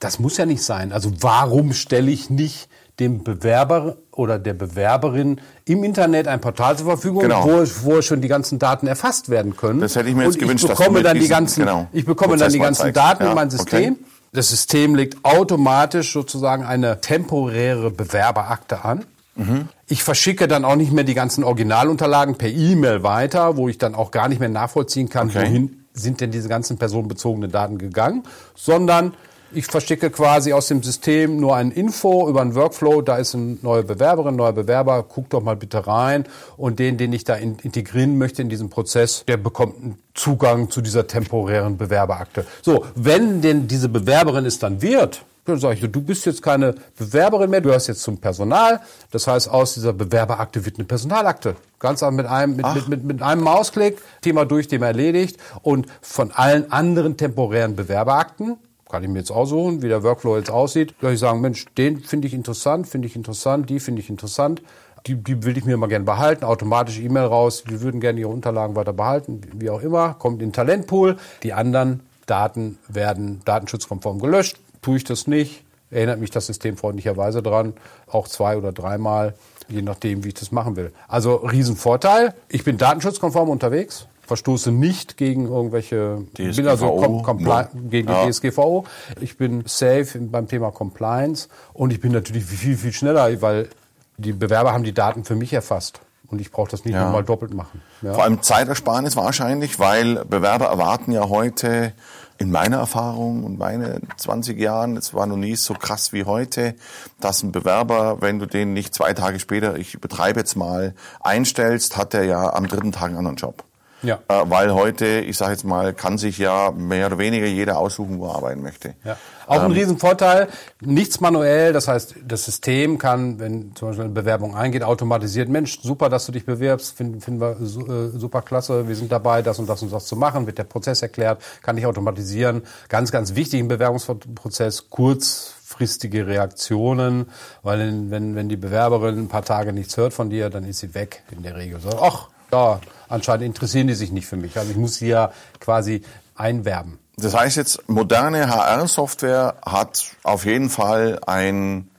Das 0.00 0.18
muss 0.18 0.36
ja 0.36 0.46
nicht 0.46 0.64
sein. 0.64 0.92
Also 0.92 1.12
warum 1.20 1.72
stelle 1.72 2.10
ich 2.10 2.28
nicht 2.28 2.68
dem 3.00 3.24
Bewerber 3.24 3.96
oder 4.10 4.38
der 4.38 4.54
Bewerberin 4.54 5.40
im 5.64 5.82
Internet 5.82 6.28
ein 6.28 6.40
Portal 6.40 6.76
zur 6.76 6.86
Verfügung, 6.86 7.22
genau. 7.22 7.44
wo, 7.44 7.64
wo 7.82 8.02
schon 8.02 8.20
die 8.20 8.28
ganzen 8.28 8.58
Daten 8.58 8.86
erfasst 8.86 9.28
werden 9.28 9.56
können. 9.56 9.80
Das 9.80 9.96
hätte 9.96 10.08
ich 10.08 10.14
mir 10.14 10.24
jetzt 10.24 10.34
und 10.34 10.40
gewünscht, 10.40 10.64
ich 10.64 10.70
bekomme 10.70 11.02
dann 11.02 11.18
die 11.18 11.28
ganzen, 11.28 11.60
genau, 11.60 11.88
ich 11.92 12.04
bekomme 12.04 12.36
dann 12.36 12.52
die 12.52 12.58
ganzen 12.58 12.92
Daten 12.92 13.24
ja, 13.24 13.30
in 13.30 13.34
mein 13.34 13.50
System. 13.50 13.94
Okay. 13.94 14.04
Das 14.34 14.48
System 14.48 14.94
legt 14.94 15.24
automatisch 15.24 16.12
sozusagen 16.12 16.64
eine 16.64 17.00
temporäre 17.00 17.90
Bewerberakte 17.90 18.84
an. 18.84 19.04
Mhm. 19.34 19.68
Ich 19.86 20.02
verschicke 20.02 20.48
dann 20.48 20.64
auch 20.64 20.76
nicht 20.76 20.92
mehr 20.92 21.04
die 21.04 21.14
ganzen 21.14 21.44
Originalunterlagen 21.44 22.36
per 22.36 22.48
E-Mail 22.48 23.02
weiter, 23.02 23.56
wo 23.56 23.68
ich 23.68 23.78
dann 23.78 23.94
auch 23.94 24.10
gar 24.10 24.28
nicht 24.28 24.40
mehr 24.40 24.48
nachvollziehen 24.48 25.08
kann, 25.08 25.28
okay. 25.28 25.42
wohin 25.42 25.84
sind 25.94 26.20
denn 26.20 26.30
diese 26.30 26.48
ganzen 26.48 26.78
personenbezogenen 26.78 27.50
Daten 27.50 27.78
gegangen, 27.78 28.22
sondern 28.54 29.14
ich 29.54 29.66
verschicke 29.66 30.10
quasi 30.10 30.52
aus 30.52 30.68
dem 30.68 30.82
System 30.82 31.38
nur 31.38 31.56
ein 31.56 31.70
Info 31.70 32.28
über 32.28 32.40
einen 32.40 32.54
Workflow. 32.54 33.02
Da 33.02 33.16
ist 33.16 33.34
eine 33.34 33.58
neue 33.62 33.82
Bewerberin, 33.82 34.36
neuer 34.36 34.52
Bewerber. 34.52 35.04
Guck 35.08 35.30
doch 35.30 35.42
mal 35.42 35.56
bitte 35.56 35.86
rein. 35.86 36.24
Und 36.56 36.78
den, 36.78 36.98
den 36.98 37.12
ich 37.12 37.24
da 37.24 37.34
integrieren 37.34 38.18
möchte 38.18 38.42
in 38.42 38.48
diesem 38.48 38.70
Prozess, 38.70 39.24
der 39.26 39.36
bekommt 39.36 39.76
einen 39.76 39.98
Zugang 40.14 40.70
zu 40.70 40.80
dieser 40.80 41.06
temporären 41.06 41.76
Bewerberakte. 41.76 42.46
So, 42.62 42.84
wenn 42.94 43.40
denn 43.40 43.68
diese 43.68 43.88
Bewerberin 43.88 44.46
es 44.46 44.58
dann 44.58 44.82
wird, 44.82 45.24
dann 45.44 45.58
sage 45.58 45.74
ich, 45.74 45.90
du 45.90 46.00
bist 46.00 46.24
jetzt 46.24 46.40
keine 46.40 46.74
Bewerberin 46.96 47.50
mehr, 47.50 47.60
du 47.60 47.72
hast 47.72 47.88
jetzt 47.88 48.02
zum 48.02 48.18
Personal. 48.18 48.80
Das 49.10 49.26
heißt, 49.26 49.50
aus 49.50 49.74
dieser 49.74 49.92
Bewerberakte 49.92 50.64
wird 50.64 50.78
eine 50.78 50.84
Personalakte. 50.84 51.56
Ganz 51.80 52.00
mit 52.02 52.26
einem, 52.26 52.54
mit, 52.56 52.74
mit, 52.74 52.88
mit, 52.88 53.04
mit 53.04 53.22
einem 53.22 53.42
Mausklick, 53.42 54.00
Thema 54.20 54.44
durch, 54.44 54.68
Thema 54.68 54.86
erledigt. 54.86 55.38
Und 55.62 55.86
von 56.00 56.30
allen 56.30 56.70
anderen 56.70 57.16
temporären 57.16 57.74
Bewerberakten 57.74 58.56
kann 58.92 59.02
ich 59.02 59.08
mir 59.08 59.20
jetzt 59.20 59.30
aussuchen, 59.30 59.80
wie 59.80 59.88
der 59.88 60.02
Workflow 60.02 60.36
jetzt 60.36 60.50
aussieht. 60.50 60.94
Soll 61.00 61.14
ich 61.14 61.18
sagen, 61.18 61.40
Mensch, 61.40 61.64
den 61.78 62.00
finde 62.00 62.28
ich 62.28 62.34
interessant, 62.34 62.86
finde 62.86 63.08
ich 63.08 63.16
interessant, 63.16 63.70
die 63.70 63.80
finde 63.80 64.02
ich 64.02 64.10
interessant. 64.10 64.62
Die, 65.06 65.14
die 65.14 65.42
will 65.44 65.56
ich 65.56 65.64
mir 65.64 65.78
mal 65.78 65.88
gerne 65.88 66.04
behalten, 66.04 66.44
automatisch 66.44 67.00
E-Mail 67.00 67.24
raus, 67.24 67.64
die 67.68 67.80
würden 67.80 68.00
gerne 68.00 68.20
ihre 68.20 68.28
Unterlagen 68.28 68.76
weiter 68.76 68.92
behalten, 68.92 69.40
wie 69.54 69.70
auch 69.70 69.80
immer, 69.80 70.14
kommt 70.14 70.42
in 70.42 70.50
den 70.50 70.52
Talentpool. 70.52 71.16
Die 71.42 71.54
anderen 71.54 72.00
Daten 72.26 72.78
werden 72.86 73.40
datenschutzkonform 73.46 74.20
gelöscht. 74.20 74.60
Tue 74.82 74.98
ich 74.98 75.04
das 75.04 75.26
nicht, 75.26 75.64
erinnert 75.90 76.20
mich 76.20 76.30
das 76.30 76.46
System 76.46 76.76
freundlicherweise 76.76 77.42
dran, 77.42 77.72
auch 78.06 78.28
zwei 78.28 78.58
oder 78.58 78.72
dreimal, 78.72 79.34
je 79.68 79.80
nachdem, 79.80 80.22
wie 80.22 80.28
ich 80.28 80.34
das 80.34 80.52
machen 80.52 80.76
will. 80.76 80.92
Also 81.08 81.36
Riesenvorteil. 81.36 82.34
Ich 82.48 82.62
bin 82.62 82.76
datenschutzkonform 82.76 83.48
unterwegs 83.48 84.06
verstoße 84.32 84.72
nicht 84.72 85.18
gegen 85.18 85.46
irgendwelche 85.46 86.24
DSGVO, 86.34 86.56
bin 86.56 86.68
also 86.68 86.86
no. 86.86 87.66
gegen 87.90 88.06
die 88.06 88.12
ja. 88.12 88.30
DSGVO. 88.30 88.86
Ich 89.20 89.36
bin 89.36 89.64
safe 89.66 90.18
beim 90.20 90.48
Thema 90.48 90.70
Compliance 90.70 91.48
und 91.74 91.92
ich 91.92 92.00
bin 92.00 92.12
natürlich 92.12 92.44
viel, 92.44 92.78
viel 92.78 92.92
schneller, 92.94 93.42
weil 93.42 93.68
die 94.16 94.32
Bewerber 94.32 94.72
haben 94.72 94.84
die 94.84 94.94
Daten 94.94 95.24
für 95.24 95.34
mich 95.34 95.52
erfasst. 95.52 96.00
Und 96.28 96.40
ich 96.40 96.50
brauche 96.50 96.70
das 96.70 96.86
nicht 96.86 96.94
ja. 96.94 97.04
nochmal 97.04 97.24
doppelt 97.24 97.52
machen. 97.52 97.82
Ja. 98.00 98.14
Vor 98.14 98.24
allem 98.24 98.40
Zeitersparnis 98.40 99.16
wahrscheinlich, 99.16 99.78
weil 99.78 100.24
Bewerber 100.24 100.64
erwarten 100.66 101.12
ja 101.12 101.28
heute 101.28 101.92
in 102.38 102.50
meiner 102.50 102.78
Erfahrung 102.78 103.44
und 103.44 103.58
meine 103.58 104.00
20 104.16 104.58
Jahren, 104.58 104.96
es 104.96 105.12
war 105.12 105.26
noch 105.26 105.36
nie 105.36 105.56
so 105.56 105.74
krass 105.74 106.14
wie 106.14 106.24
heute, 106.24 106.74
dass 107.20 107.42
ein 107.42 107.52
Bewerber, 107.52 108.22
wenn 108.22 108.38
du 108.38 108.46
den 108.46 108.72
nicht 108.72 108.94
zwei 108.94 109.12
Tage 109.12 109.40
später, 109.40 109.76
ich 109.76 109.92
übertreibe 109.92 110.40
jetzt 110.40 110.56
mal, 110.56 110.94
einstellst, 111.20 111.98
hat 111.98 112.14
er 112.14 112.24
ja 112.24 112.54
am 112.54 112.66
dritten 112.66 112.92
Tag 112.92 113.08
einen 113.08 113.18
anderen 113.18 113.36
Job. 113.36 113.62
Ja. 114.02 114.18
Äh, 114.28 114.42
weil 114.46 114.74
heute, 114.74 115.06
ich 115.06 115.36
sage 115.36 115.52
jetzt 115.52 115.64
mal, 115.64 115.94
kann 115.94 116.18
sich 116.18 116.38
ja 116.38 116.72
mehr 116.72 117.06
oder 117.06 117.18
weniger 117.18 117.46
jeder 117.46 117.78
aussuchen, 117.78 118.18
wo 118.18 118.26
er 118.26 118.36
arbeiten 118.36 118.62
möchte. 118.62 118.94
Ja. 119.04 119.16
Auch 119.46 119.60
ein 119.60 119.66
ähm, 119.66 119.72
Riesenvorteil, 119.72 120.48
nichts 120.80 121.20
manuell, 121.20 121.72
das 121.72 121.88
heißt, 121.88 122.16
das 122.26 122.44
System 122.44 122.98
kann, 122.98 123.38
wenn 123.38 123.74
zum 123.74 123.88
Beispiel 123.88 124.04
eine 124.04 124.14
Bewerbung 124.14 124.56
eingeht, 124.56 124.82
automatisiert, 124.82 125.48
Mensch, 125.48 125.80
super, 125.82 126.08
dass 126.08 126.26
du 126.26 126.32
dich 126.32 126.46
bewirbst, 126.46 126.96
finden, 126.96 127.20
finden 127.20 127.40
wir 127.40 127.60
äh, 127.60 128.18
super 128.18 128.42
klasse, 128.42 128.88
wir 128.88 128.96
sind 128.96 129.10
dabei, 129.10 129.42
das 129.42 129.58
und 129.58 129.68
das 129.68 129.82
und 129.82 129.92
das 129.92 130.06
zu 130.06 130.16
machen, 130.16 130.46
wird 130.46 130.58
der 130.58 130.64
Prozess 130.64 131.02
erklärt, 131.02 131.42
kann 131.62 131.76
ich 131.76 131.86
automatisieren. 131.86 132.62
Ganz, 132.88 133.12
ganz 133.12 133.34
wichtig 133.34 133.60
im 133.60 133.68
Bewerbungsprozess, 133.68 134.90
kurzfristige 134.90 136.26
Reaktionen, 136.26 137.26
weil 137.62 138.10
wenn, 138.10 138.36
wenn 138.36 138.48
die 138.48 138.56
Bewerberin 138.56 139.18
ein 139.18 139.28
paar 139.28 139.44
Tage 139.44 139.72
nichts 139.72 139.96
hört 139.96 140.14
von 140.14 140.30
dir, 140.30 140.50
dann 140.50 140.64
ist 140.64 140.80
sie 140.80 140.94
weg 140.94 141.22
in 141.30 141.42
der 141.42 141.56
Regel. 141.56 141.80
So, 141.80 141.90
ach, 142.00 142.28
ja, 142.52 142.80
anscheinend 143.08 143.44
interessieren 143.46 143.86
die 143.86 143.94
sich 143.94 144.12
nicht 144.12 144.26
für 144.26 144.36
mich. 144.36 144.56
Also 144.58 144.70
ich 144.70 144.76
muss 144.76 144.96
sie 144.96 145.08
ja 145.08 145.32
quasi 145.60 146.02
einwerben. 146.34 146.98
Das 147.16 147.34
heißt 147.34 147.56
jetzt, 147.56 147.88
moderne 147.88 148.48
HR-Software 148.48 149.56
hat 149.64 150.16
auf 150.22 150.44
jeden 150.44 150.70
Fall 150.70 151.20
ein 151.26 151.90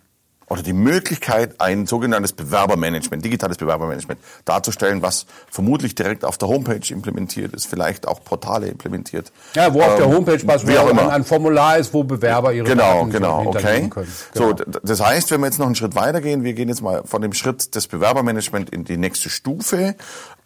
oder 0.50 0.62
die 0.62 0.74
Möglichkeit, 0.74 1.60
ein 1.62 1.86
sogenanntes 1.88 2.34
Bewerbermanagement, 2.34 3.24
digitales 3.24 3.58
Bewerbermanagement 3.58 4.20
darzustellen, 4.46 5.02
was 5.02 5.26
vermutlich 5.50 5.96
direkt 5.96 6.26
auf 6.26 6.38
der 6.38 6.48
Homepage 6.50 6.82
implementiert 6.94 7.54
ist, 7.54 7.68
vielleicht 7.68 8.08
auch 8.08 8.24
Portale 8.24 8.68
implementiert. 8.68 9.32
Ja, 9.56 9.74
wo 9.74 9.82
auf 9.82 9.96
der 9.96 10.06
Ähm, 10.06 10.14
Homepage 10.14 10.46
beispielsweise 10.46 11.12
ein, 11.12 11.24
Formular 11.24 11.78
ist, 11.78 11.94
wo 11.94 12.04
Bewerber 12.04 12.54
ihre 12.54 12.68
Genau, 12.68 13.00
Daten 13.00 13.10
genau, 13.12 13.46
okay. 13.48 13.90
können. 13.90 14.08
So, 14.34 14.54
Genau. 14.54 14.54
d- 14.54 14.80
das 14.84 15.02
heißt, 15.02 15.32
wenn 15.32 15.40
wir 15.42 15.48
jetzt 15.48 15.60
noch 15.60 15.66
einen 15.66 15.76
Schritt 15.76 15.96
weitergehen, 15.96 16.44
wir 16.44 16.54
gehen 16.54 16.70
jetzt 16.70 16.82
mal 16.82 17.04
von 17.06 17.22
dem 17.22 17.34
Schritt 17.34 17.74
des 17.76 17.88
Bewerbermanagement 17.88 18.70
in 18.70 18.84
die 18.84 18.98
nächste 18.98 19.30
Stufe. 19.30 19.96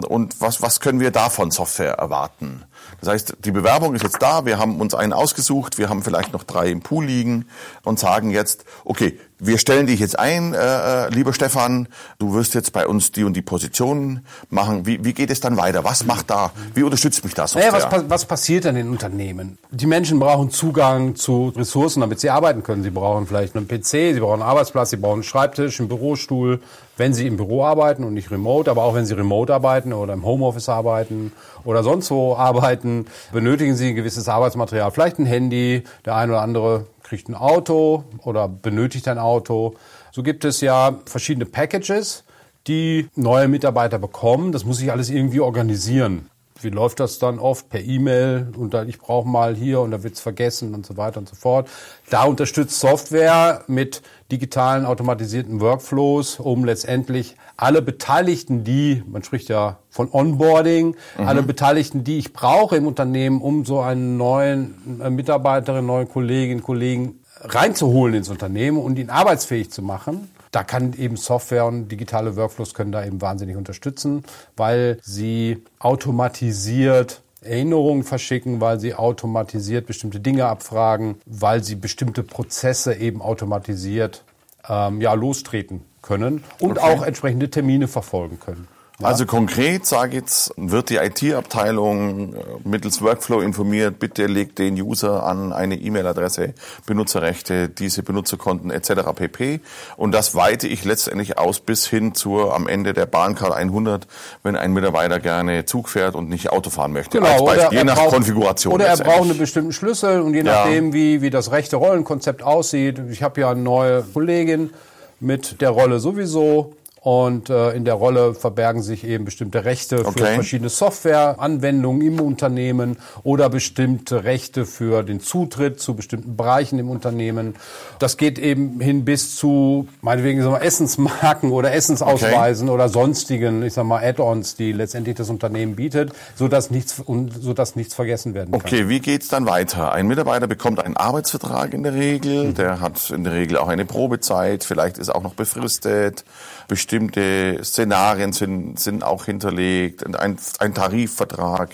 Und 0.07 0.39
was, 0.39 0.61
was 0.61 0.79
können 0.79 0.99
wir 0.99 1.11
da 1.11 1.29
von 1.29 1.49
Software 1.51 1.93
erwarten? 1.93 2.63
Das 3.01 3.09
heißt, 3.09 3.37
die 3.43 3.51
Bewerbung 3.51 3.95
ist 3.95 4.03
jetzt 4.03 4.21
da, 4.21 4.45
wir 4.45 4.59
haben 4.59 4.79
uns 4.79 4.93
einen 4.93 5.11
ausgesucht, 5.13 5.77
wir 5.77 5.89
haben 5.89 6.03
vielleicht 6.03 6.33
noch 6.33 6.43
drei 6.43 6.69
im 6.69 6.81
Pool 6.81 7.05
liegen 7.05 7.47
und 7.83 7.99
sagen 7.99 8.29
jetzt, 8.29 8.63
okay, 8.85 9.19
wir 9.39 9.57
stellen 9.57 9.87
dich 9.87 9.99
jetzt 9.99 10.17
ein, 10.17 10.53
äh, 10.53 10.57
äh, 10.57 11.09
lieber 11.09 11.33
Stefan, 11.33 11.87
du 12.17 12.33
wirst 12.33 12.55
jetzt 12.55 12.73
bei 12.73 12.87
uns 12.87 13.11
die 13.11 13.23
und 13.23 13.33
die 13.33 13.41
Position 13.41 14.21
machen. 14.49 14.85
Wie, 14.85 15.03
wie 15.03 15.13
geht 15.13 15.29
es 15.29 15.39
dann 15.39 15.57
weiter? 15.57 15.83
Was 15.83 16.05
macht 16.05 16.29
da? 16.29 16.51
Wie 16.73 16.83
unterstützt 16.83 17.23
mich 17.23 17.33
da 17.33 17.47
Software? 17.47 17.71
Naja, 17.71 17.91
was, 17.91 18.09
was 18.09 18.25
passiert 18.25 18.65
dann 18.65 18.75
in 18.75 18.89
Unternehmen? 18.89 19.57
Die 19.71 19.85
Menschen 19.85 20.19
brauchen 20.19 20.49
Zugang 20.49 21.15
zu 21.15 21.53
Ressourcen, 21.55 22.01
damit 22.01 22.19
sie 22.19 22.29
arbeiten 22.29 22.63
können. 22.63 22.83
Sie 22.83 22.89
brauchen 22.89 23.27
vielleicht 23.27 23.55
einen 23.55 23.67
PC, 23.67 24.13
sie 24.13 24.19
brauchen 24.19 24.41
einen 24.41 24.49
Arbeitsplatz, 24.49 24.89
sie 24.89 24.97
brauchen 24.97 25.15
einen 25.15 25.23
Schreibtisch, 25.23 25.79
einen 25.79 25.89
Bürostuhl, 25.89 26.61
wenn 26.97 27.13
sie 27.13 27.27
im 27.27 27.37
Büro 27.37 27.63
arbeiten 27.63 28.03
und 28.03 28.13
nicht 28.13 28.31
remote, 28.31 28.69
aber 28.71 28.83
auch 28.83 28.95
wenn 28.95 29.05
sie 29.05 29.13
remote 29.13 29.53
arbeiten 29.53 29.93
oder 29.93 30.13
im 30.13 30.25
Homeoffice 30.25 30.67
arbeiten 30.67 31.31
oder 31.63 31.83
sonst 31.83 32.09
wo 32.09 32.35
arbeiten, 32.35 33.05
benötigen 33.31 33.75
sie 33.75 33.89
ein 33.89 33.95
gewisses 33.95 34.27
Arbeitsmaterial. 34.27 34.89
Vielleicht 34.91 35.19
ein 35.19 35.27
Handy, 35.27 35.83
der 36.05 36.15
eine 36.15 36.33
oder 36.33 36.41
andere 36.41 36.87
kriegt 37.07 37.29
ein 37.29 37.35
Auto 37.35 38.03
oder 38.23 38.49
benötigt 38.49 39.07
ein 39.07 39.17
Auto. 39.17 39.75
So 40.11 40.23
gibt 40.23 40.43
es 40.43 40.59
ja 40.59 40.99
verschiedene 41.05 41.45
Packages, 41.45 42.25
die 42.67 43.07
neue 43.15 43.47
Mitarbeiter 43.47 43.97
bekommen. 43.97 44.51
Das 44.51 44.65
muss 44.65 44.79
sich 44.79 44.91
alles 44.91 45.09
irgendwie 45.09 45.39
organisieren. 45.39 46.29
Wie 46.61 46.69
läuft 46.69 46.99
das 46.99 47.19
dann 47.19 47.39
oft? 47.39 47.69
Per 47.69 47.81
E-Mail 47.81 48.51
und 48.57 48.73
dann 48.73 48.89
ich 48.89 48.99
brauche 48.99 49.27
mal 49.27 49.55
hier 49.55 49.81
und 49.81 49.91
da 49.91 50.03
wird's 50.03 50.19
vergessen 50.19 50.73
und 50.73 50.85
so 50.85 50.97
weiter 50.97 51.19
und 51.19 51.29
so 51.29 51.35
fort. 51.35 51.69
Da 52.09 52.23
unterstützt 52.23 52.79
Software 52.79 53.63
mit 53.67 54.01
digitalen 54.31 54.85
automatisierten 54.85 55.61
Workflows, 55.61 56.39
um 56.39 56.65
letztendlich 56.65 57.35
alle 57.55 57.81
Beteiligten, 57.81 58.63
die, 58.63 59.03
man 59.07 59.23
spricht 59.23 59.49
ja 59.49 59.79
von 59.89 60.09
Onboarding, 60.11 60.95
alle 61.17 61.43
Beteiligten, 61.43 62.03
die 62.03 62.17
ich 62.17 62.33
brauche 62.33 62.75
im 62.75 62.85
Unternehmen, 62.85 63.41
um 63.41 63.65
so 63.65 63.79
einen 63.79 64.17
neuen 64.17 65.01
äh, 65.01 65.09
Mitarbeiterin, 65.09 65.85
neuen 65.85 66.07
Kolleginnen, 66.09 66.61
Kollegen 66.61 67.19
reinzuholen 67.41 68.15
ins 68.15 68.29
Unternehmen 68.29 68.77
und 68.77 68.99
ihn 68.99 69.09
arbeitsfähig 69.09 69.71
zu 69.71 69.81
machen. 69.81 70.29
Da 70.51 70.63
kann 70.63 70.93
eben 70.93 71.17
Software 71.17 71.65
und 71.65 71.89
digitale 71.89 72.35
Workflows 72.35 72.73
können 72.73 72.91
da 72.91 73.05
eben 73.05 73.21
wahnsinnig 73.21 73.55
unterstützen, 73.55 74.23
weil 74.55 74.99
sie 75.01 75.63
automatisiert 75.79 77.21
Erinnerungen 77.41 78.03
verschicken, 78.03 78.59
weil 78.61 78.79
sie 78.79 78.93
automatisiert 78.95 79.85
bestimmte 79.85 80.19
Dinge 80.19 80.45
abfragen, 80.45 81.15
weil 81.25 81.63
sie 81.63 81.75
bestimmte 81.75 82.23
Prozesse 82.23 82.95
eben 82.95 83.21
automatisiert 83.21 84.23
ähm, 84.67 85.01
ja, 85.01 85.13
lostreten 85.13 85.81
können 86.01 86.43
und 86.59 86.77
Okay. 86.79 86.81
auch 86.81 87.03
entsprechende 87.03 87.49
Termine 87.49 87.87
verfolgen 87.87 88.39
können. 88.39 88.67
Also 89.03 89.27
konkret 89.27 89.85
sage 89.85 90.09
ich 90.09 90.21
jetzt, 90.21 90.53
wird 90.57 90.89
die 90.89 90.95
IT-Abteilung 90.95 92.33
äh, 92.33 92.37
mittels 92.63 92.99
Workflow 93.03 93.41
informiert, 93.41 93.99
bitte 93.99 94.25
legt 94.25 94.57
den 94.57 94.73
User 94.81 95.23
an 95.23 95.53
eine 95.53 95.75
E-Mail-Adresse, 95.75 96.55
Benutzerrechte, 96.87 97.69
diese 97.69 98.01
Benutzerkonten 98.01 98.71
etc. 98.71 99.13
pp. 99.15 99.59
Und 99.97 100.13
das 100.13 100.33
weite 100.33 100.67
ich 100.67 100.83
letztendlich 100.83 101.37
aus 101.37 101.59
bis 101.59 101.85
hin 101.85 102.15
zur 102.15 102.55
am 102.55 102.67
Ende 102.67 102.93
der 102.93 103.05
Bahncard 103.05 103.53
100, 103.53 104.07
wenn 104.41 104.55
ein 104.55 104.73
Mitarbeiter 104.73 105.19
gerne 105.19 105.65
Zug 105.65 105.89
fährt 105.89 106.15
und 106.15 106.27
nicht 106.27 106.49
Auto 106.51 106.71
fahren 106.71 106.91
möchte. 106.91 107.21
Als 107.21 107.45
Beispiel, 107.45 107.77
je 107.77 107.83
nach 107.83 107.97
braucht, 107.97 108.09
Konfiguration. 108.15 108.73
Oder 108.73 108.87
er 108.87 108.97
braucht 108.97 109.29
einen 109.29 109.37
bestimmten 109.37 109.73
Schlüssel 109.73 110.21
und 110.21 110.33
je 110.33 110.41
Ja. 110.41 110.63
nachdem, 110.65 110.93
wie, 110.93 111.21
wie 111.21 111.29
das 111.29 111.51
rechte 111.51 111.75
Rollenkonzept 111.75 112.41
aussieht. 112.41 112.99
Ich 113.11 113.21
habe 113.21 113.41
ja 113.41 113.51
eine 113.51 113.61
neue 113.61 114.01
Kollegin 114.01 114.71
mit 115.19 115.61
der 115.61 115.69
Rolle 115.69 115.99
sowieso. 115.99 116.73
Und 117.07 117.49
äh, 117.49 117.71
in 117.71 117.85
der 117.85 117.93
Rolle 117.93 118.33
verbergen 118.33 118.81
sich 118.81 119.05
eben 119.05 119.23
bestimmte 119.23 119.63
Rechte 119.63 119.99
für 119.99 120.07
Okay. 120.07 120.33
verschiedene 120.33 120.67
Softwareanwendungen 120.67 122.01
im 122.01 122.19
Unternehmen 122.19 122.97
oder 123.23 123.49
bestimmte 123.49 124.25
Rechte 124.25 124.65
für 124.65 125.03
den 125.03 125.21
Zutritt 125.21 125.79
zu 125.79 125.95
bestimmten 125.95 126.35
Bereichen 126.35 126.79
im 126.79 126.89
Unternehmen. 126.89 127.55
Das 127.99 128.17
geht 128.17 128.37
eben 128.37 128.81
hin 128.81 129.05
bis 129.05 129.37
zu, 129.37 129.87
meinetwegen, 130.01 130.41
sagen 130.41 130.55
wir, 130.55 130.61
Essensmarken 130.61 131.53
oder 131.53 131.73
Essensausweisen 131.73 132.67
oder 132.67 132.89
sonstigen, 132.89 133.63
ich 133.63 133.71
sag 133.71 133.85
mal, 133.85 134.03
Add-ons, 134.03 134.57
die 134.57 134.73
letztendlich 134.73 135.15
das 135.15 135.29
Unternehmen 135.29 135.77
bietet, 135.77 136.11
so 136.35 136.49
dass 136.49 136.71
nichts, 136.71 136.99
und 136.99 137.41
so 137.41 137.53
dass 137.53 137.77
nichts 137.77 137.93
vergessen 137.93 138.33
werden 138.33 138.51
kann. 138.51 138.59
Okay, 138.59 138.89
wie 138.89 138.99
geht's 138.99 139.29
dann 139.29 139.45
weiter? 139.45 139.93
Ein 139.93 140.07
Mitarbeiter 140.07 140.47
bekommt 140.47 140.83
einen 140.83 140.97
Arbeitsvertrag 140.97 141.73
in 141.73 141.83
der 141.83 141.93
Regel, 141.93 142.51
der 142.51 142.81
hat 142.81 143.11
in 143.11 143.23
der 143.23 143.31
Regel 143.31 143.55
auch 143.59 143.69
eine 143.69 143.85
Probezeit, 143.85 144.65
vielleicht 144.65 144.97
ist 144.97 145.07
auch 145.07 145.23
noch 145.23 145.35
befristet, 145.35 146.25
bestimmte 146.67 147.59
Szenarien 147.63 148.33
sind, 148.33 148.79
sind 148.79 149.03
auch 149.03 149.25
hinterlegt, 149.25 150.05
ein, 150.19 150.37
ein 150.59 150.73
Tarifvertrag. 150.73 151.69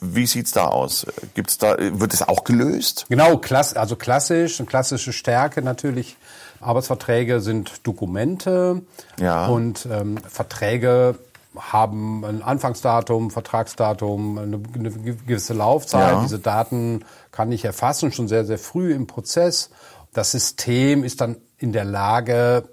Wie 0.00 0.26
sieht's 0.26 0.52
da 0.52 0.66
aus? 0.66 1.06
Gibt's 1.34 1.58
da, 1.58 1.76
wird 1.78 2.14
es 2.14 2.26
auch 2.26 2.44
gelöst? 2.44 3.06
Genau, 3.08 3.36
klass, 3.36 3.74
also 3.74 3.96
klassisch, 3.96 4.58
eine 4.58 4.66
klassische 4.66 5.12
Stärke 5.12 5.62
natürlich. 5.62 6.16
Arbeitsverträge 6.60 7.40
sind 7.40 7.86
Dokumente 7.86 8.82
Ja. 9.20 9.46
und 9.46 9.86
ähm, 9.90 10.18
Verträge 10.28 11.16
haben 11.58 12.24
ein 12.24 12.42
Anfangsdatum, 12.42 13.30
Vertragsdatum, 13.30 14.38
eine, 14.38 14.60
eine 14.74 14.90
gewisse 14.90 15.52
Laufzeit. 15.52 16.12
Ja. 16.12 16.22
Diese 16.22 16.38
Daten 16.38 17.04
kann 17.30 17.52
ich 17.52 17.64
erfassen, 17.64 18.12
schon 18.12 18.28
sehr, 18.28 18.46
sehr 18.46 18.58
früh 18.58 18.92
im 18.94 19.06
Prozess. 19.06 19.70
Das 20.14 20.30
System 20.30 21.04
ist 21.04 21.20
dann 21.20 21.36
in 21.58 21.72
der 21.72 21.84
Lage, 21.84 22.68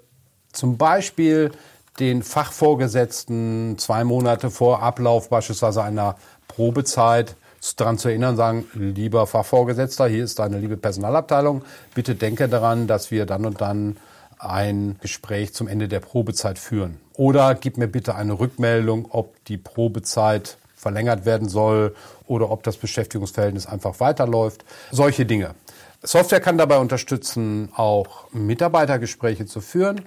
zum 0.52 0.76
Beispiel 0.76 1.52
den 1.98 2.22
Fachvorgesetzten 2.22 3.76
zwei 3.78 4.04
Monate 4.04 4.50
vor 4.50 4.82
Ablauf 4.82 5.28
beispielsweise 5.28 5.82
einer 5.82 6.16
Probezeit 6.48 7.36
daran 7.76 7.98
zu 7.98 8.08
erinnern, 8.08 8.36
sagen, 8.36 8.66
lieber 8.74 9.26
Fachvorgesetzter, 9.26 10.08
hier 10.08 10.24
ist 10.24 10.38
deine 10.38 10.58
liebe 10.58 10.76
Personalabteilung, 10.76 11.62
bitte 11.94 12.14
denke 12.14 12.48
daran, 12.48 12.86
dass 12.86 13.10
wir 13.10 13.26
dann 13.26 13.44
und 13.44 13.60
dann 13.60 13.98
ein 14.38 14.96
Gespräch 15.02 15.52
zum 15.52 15.68
Ende 15.68 15.86
der 15.86 16.00
Probezeit 16.00 16.58
führen. 16.58 16.98
Oder 17.14 17.54
gib 17.54 17.76
mir 17.76 17.88
bitte 17.88 18.14
eine 18.14 18.40
Rückmeldung, 18.40 19.06
ob 19.10 19.44
die 19.44 19.58
Probezeit 19.58 20.56
verlängert 20.74 21.26
werden 21.26 21.50
soll 21.50 21.94
oder 22.26 22.50
ob 22.50 22.62
das 22.62 22.78
Beschäftigungsverhältnis 22.78 23.66
einfach 23.66 24.00
weiterläuft. 24.00 24.64
Solche 24.90 25.26
Dinge. 25.26 25.54
Software 26.02 26.40
kann 26.40 26.56
dabei 26.56 26.78
unterstützen, 26.78 27.68
auch 27.76 28.32
Mitarbeitergespräche 28.32 29.44
zu 29.44 29.60
führen. 29.60 30.00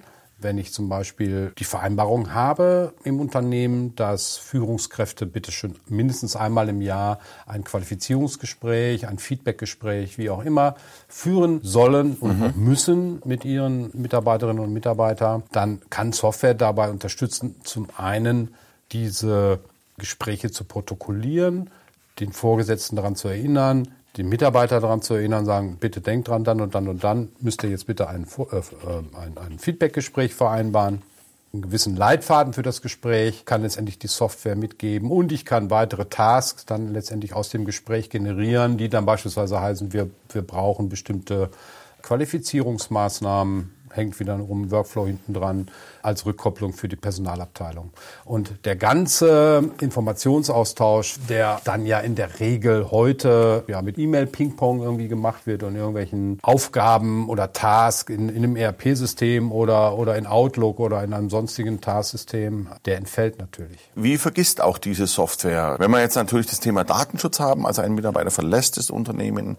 Wenn 0.44 0.58
ich 0.58 0.74
zum 0.74 0.90
Beispiel 0.90 1.54
die 1.58 1.64
Vereinbarung 1.64 2.34
habe 2.34 2.92
im 3.02 3.18
Unternehmen, 3.18 3.96
dass 3.96 4.36
Führungskräfte 4.36 5.24
bitte 5.24 5.50
schon 5.52 5.76
mindestens 5.88 6.36
einmal 6.36 6.68
im 6.68 6.82
Jahr 6.82 7.18
ein 7.46 7.64
Qualifizierungsgespräch, 7.64 9.08
ein 9.08 9.18
Feedbackgespräch, 9.18 10.18
wie 10.18 10.28
auch 10.28 10.44
immer, 10.44 10.74
führen 11.08 11.60
sollen 11.62 12.18
und 12.20 12.42
auch 12.42 12.54
müssen 12.56 13.22
mit 13.24 13.46
ihren 13.46 13.90
Mitarbeiterinnen 13.94 14.62
und 14.62 14.70
Mitarbeitern, 14.70 15.44
dann 15.50 15.80
kann 15.88 16.12
Software 16.12 16.52
dabei 16.52 16.90
unterstützen, 16.90 17.56
zum 17.64 17.88
einen 17.96 18.52
diese 18.92 19.60
Gespräche 19.96 20.50
zu 20.50 20.64
protokollieren, 20.64 21.70
den 22.20 22.32
Vorgesetzten 22.32 22.96
daran 22.96 23.16
zu 23.16 23.28
erinnern, 23.28 23.88
den 24.16 24.28
Mitarbeiter 24.28 24.80
daran 24.80 25.02
zu 25.02 25.14
erinnern, 25.14 25.44
sagen, 25.44 25.76
bitte 25.80 26.00
denkt 26.00 26.28
dran, 26.28 26.44
dann 26.44 26.60
und 26.60 26.74
dann 26.74 26.88
und 26.88 27.02
dann 27.02 27.30
müsst 27.40 27.62
ihr 27.64 27.70
jetzt 27.70 27.86
bitte 27.86 28.08
ein, 28.08 28.26
äh, 28.38 28.56
äh, 28.56 28.60
ein, 29.20 29.38
ein 29.38 29.58
Feedbackgespräch 29.58 30.34
vereinbaren. 30.34 31.02
Einen 31.52 31.62
gewissen 31.62 31.94
Leitfaden 31.94 32.52
für 32.52 32.62
das 32.62 32.82
Gespräch 32.82 33.44
kann 33.44 33.62
letztendlich 33.62 33.98
die 33.98 34.08
Software 34.08 34.56
mitgeben 34.56 35.10
und 35.10 35.30
ich 35.30 35.44
kann 35.44 35.70
weitere 35.70 36.06
Tasks 36.06 36.66
dann 36.66 36.92
letztendlich 36.92 37.34
aus 37.34 37.48
dem 37.48 37.64
Gespräch 37.64 38.10
generieren, 38.10 38.76
die 38.76 38.88
dann 38.88 39.06
beispielsweise 39.06 39.60
heißen, 39.60 39.92
wir, 39.92 40.10
wir 40.32 40.42
brauchen 40.42 40.88
bestimmte 40.88 41.50
Qualifizierungsmaßnahmen, 42.02 43.73
hängt 43.94 44.18
wieder 44.20 44.34
um 44.34 44.70
Workflow 44.70 45.06
hinten 45.06 45.34
dran, 45.34 45.66
als 46.02 46.26
Rückkopplung 46.26 46.72
für 46.72 46.88
die 46.88 46.96
Personalabteilung. 46.96 47.90
Und 48.24 48.52
der 48.64 48.76
ganze 48.76 49.70
Informationsaustausch, 49.80 51.16
der 51.28 51.60
dann 51.64 51.86
ja 51.86 52.00
in 52.00 52.14
der 52.14 52.40
Regel 52.40 52.90
heute 52.90 53.64
ja 53.68 53.80
mit 53.82 53.98
E-Mail-Ping-Pong 53.98 54.82
irgendwie 54.82 55.08
gemacht 55.08 55.46
wird 55.46 55.62
und 55.62 55.76
irgendwelchen 55.76 56.38
Aufgaben 56.42 57.28
oder 57.28 57.52
Tasks 57.52 58.12
in, 58.12 58.28
in 58.28 58.36
einem 58.36 58.56
ERP-System 58.56 59.52
oder, 59.52 59.96
oder 59.96 60.16
in 60.16 60.26
Outlook 60.26 60.80
oder 60.80 61.02
in 61.02 61.12
einem 61.12 61.30
sonstigen 61.30 61.80
Task-System, 61.80 62.68
der 62.84 62.98
entfällt 62.98 63.38
natürlich. 63.38 63.78
Wie 63.94 64.18
vergisst 64.18 64.60
auch 64.60 64.78
diese 64.78 65.06
Software? 65.06 65.76
Wenn 65.78 65.90
wir 65.90 66.00
jetzt 66.00 66.16
natürlich 66.16 66.46
das 66.46 66.60
Thema 66.60 66.84
Datenschutz 66.84 67.40
haben, 67.40 67.66
also 67.66 67.82
ein 67.82 67.94
Mitarbeiter 67.94 68.30
verlässt 68.30 68.76
das 68.76 68.90
Unternehmen, 68.90 69.56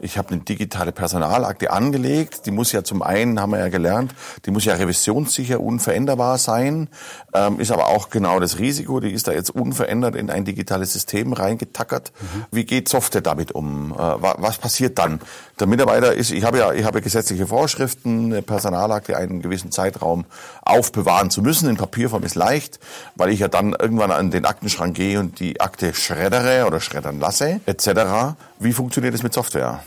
ich 0.00 0.18
habe 0.18 0.30
eine 0.30 0.42
digitale 0.42 0.92
Personalakte 0.92 1.72
angelegt, 1.72 2.46
die 2.46 2.50
muss 2.50 2.72
ja 2.72 2.84
zum 2.84 3.02
einen, 3.02 3.40
haben 3.40 3.52
wir 3.52 3.58
ja 3.58 3.68
gelernt, 3.78 4.14
die 4.44 4.50
muss 4.50 4.64
ja 4.64 4.74
revisionssicher, 4.74 5.60
unveränderbar 5.60 6.38
sein, 6.38 6.88
ähm, 7.32 7.60
ist 7.60 7.70
aber 7.70 7.86
auch 7.88 8.10
genau 8.10 8.40
das 8.40 8.58
Risiko, 8.58 9.00
die 9.00 9.12
ist 9.12 9.28
da 9.28 9.32
jetzt 9.32 9.50
unverändert 9.50 10.16
in 10.16 10.30
ein 10.30 10.44
digitales 10.44 10.92
System 10.92 11.32
reingetackert. 11.32 12.12
Mhm. 12.20 12.44
Wie 12.50 12.64
geht 12.64 12.88
Software 12.88 13.20
damit 13.20 13.52
um? 13.52 13.92
Äh, 13.92 13.96
was 13.96 14.58
passiert 14.58 14.98
dann? 14.98 15.20
Der 15.60 15.66
Mitarbeiter 15.66 16.14
ist, 16.14 16.30
ich 16.30 16.44
habe 16.44 16.58
ja, 16.58 16.72
ich 16.72 16.84
habe 16.84 17.00
gesetzliche 17.00 17.46
Vorschriften, 17.46 18.32
eine 18.32 18.42
Personalakte 18.42 19.16
einen 19.16 19.42
gewissen 19.42 19.70
Zeitraum 19.70 20.24
aufbewahren 20.62 21.30
zu 21.30 21.42
müssen. 21.42 21.68
In 21.68 21.76
Papierform 21.76 22.22
ist 22.24 22.34
leicht, 22.34 22.78
weil 23.16 23.30
ich 23.30 23.40
ja 23.40 23.48
dann 23.48 23.74
irgendwann 23.78 24.10
an 24.10 24.30
den 24.30 24.44
Aktenschrank 24.44 24.96
gehe 24.96 25.18
und 25.20 25.40
die 25.40 25.60
Akte 25.60 25.94
schreddere 25.94 26.66
oder 26.66 26.80
schreddern 26.80 27.18
lasse, 27.18 27.60
etc. 27.66 28.36
Wie 28.58 28.72
funktioniert 28.72 29.14
es 29.14 29.22
mit 29.22 29.32
Software? 29.32 29.80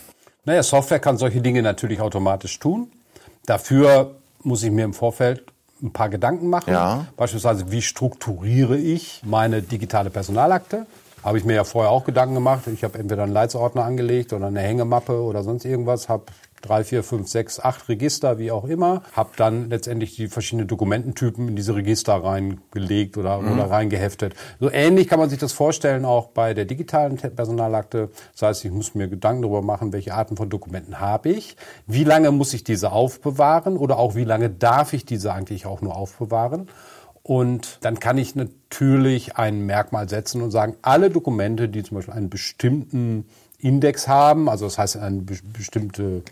Naja, 0.43 0.63
Software 0.63 0.99
kann 0.99 1.17
solche 1.17 1.41
Dinge 1.41 1.61
natürlich 1.61 2.01
automatisch 2.01 2.57
tun. 2.57 2.91
Dafür 3.45 4.15
muss 4.43 4.63
ich 4.63 4.71
mir 4.71 4.85
im 4.85 4.93
Vorfeld 4.93 5.43
ein 5.81 5.91
paar 5.91 6.09
Gedanken 6.09 6.49
machen. 6.49 6.73
Ja. 6.73 7.05
Beispielsweise, 7.17 7.71
wie 7.71 7.81
strukturiere 7.81 8.77
ich 8.77 9.21
meine 9.25 9.61
digitale 9.61 10.09
Personalakte? 10.09 10.85
Habe 11.23 11.37
ich 11.37 11.45
mir 11.45 11.53
ja 11.53 11.63
vorher 11.63 11.91
auch 11.91 12.03
Gedanken 12.03 12.33
gemacht. 12.33 12.65
Ich 12.67 12.83
habe 12.83 12.97
entweder 12.97 13.23
einen 13.23 13.33
Leitsordner 13.33 13.83
angelegt 13.83 14.33
oder 14.33 14.47
eine 14.47 14.61
Hängemappe 14.61 15.21
oder 15.21 15.43
sonst 15.43 15.65
irgendwas, 15.65 16.09
habe 16.09 16.25
drei, 16.61 16.83
vier, 16.83 17.03
fünf, 17.03 17.27
sechs, 17.27 17.59
acht 17.59 17.89
Register, 17.89 18.39
wie 18.39 18.51
auch 18.51 18.65
immer. 18.65 19.03
Habe 19.13 19.29
dann 19.35 19.69
letztendlich 19.69 20.15
die 20.15 20.27
verschiedenen 20.27 20.67
Dokumententypen 20.67 21.47
in 21.47 21.55
diese 21.55 21.75
Register 21.75 22.13
reingelegt 22.13 23.17
oder, 23.17 23.39
mhm. 23.39 23.53
oder 23.53 23.69
reingeheftet. 23.69 24.35
So 24.59 24.71
ähnlich 24.71 25.07
kann 25.07 25.19
man 25.19 25.29
sich 25.29 25.39
das 25.39 25.53
vorstellen 25.53 26.05
auch 26.05 26.29
bei 26.29 26.53
der 26.53 26.65
digitalen 26.65 27.17
Personalakte. 27.17 28.09
Das 28.33 28.41
heißt, 28.41 28.65
ich 28.65 28.71
muss 28.71 28.95
mir 28.95 29.07
Gedanken 29.07 29.43
darüber 29.43 29.61
machen, 29.61 29.93
welche 29.93 30.13
Arten 30.13 30.37
von 30.37 30.49
Dokumenten 30.49 30.99
habe 30.99 31.29
ich, 31.29 31.55
wie 31.87 32.03
lange 32.03 32.31
muss 32.31 32.53
ich 32.53 32.63
diese 32.63 32.91
aufbewahren 32.91 33.77
oder 33.77 33.97
auch 33.97 34.15
wie 34.15 34.23
lange 34.23 34.49
darf 34.49 34.93
ich 34.93 35.05
diese 35.05 35.33
eigentlich 35.33 35.65
auch 35.65 35.81
nur 35.81 35.95
aufbewahren. 35.95 36.67
Und 37.23 37.77
dann 37.81 37.99
kann 37.99 38.17
ich 38.17 38.35
natürlich 38.35 39.35
ein 39.35 39.65
Merkmal 39.65 40.09
setzen 40.09 40.41
und 40.41 40.51
sagen, 40.51 40.75
alle 40.81 41.09
Dokumente, 41.09 41.69
die 41.69 41.83
zum 41.83 41.95
Beispiel 41.95 42.13
einen 42.13 42.29
bestimmten 42.29 43.25
Index 43.59 44.07
haben, 44.07 44.49
also 44.49 44.65
das 44.65 44.77
heißt, 44.77 44.97
ein 44.97 45.25
bestimmte 45.25 46.23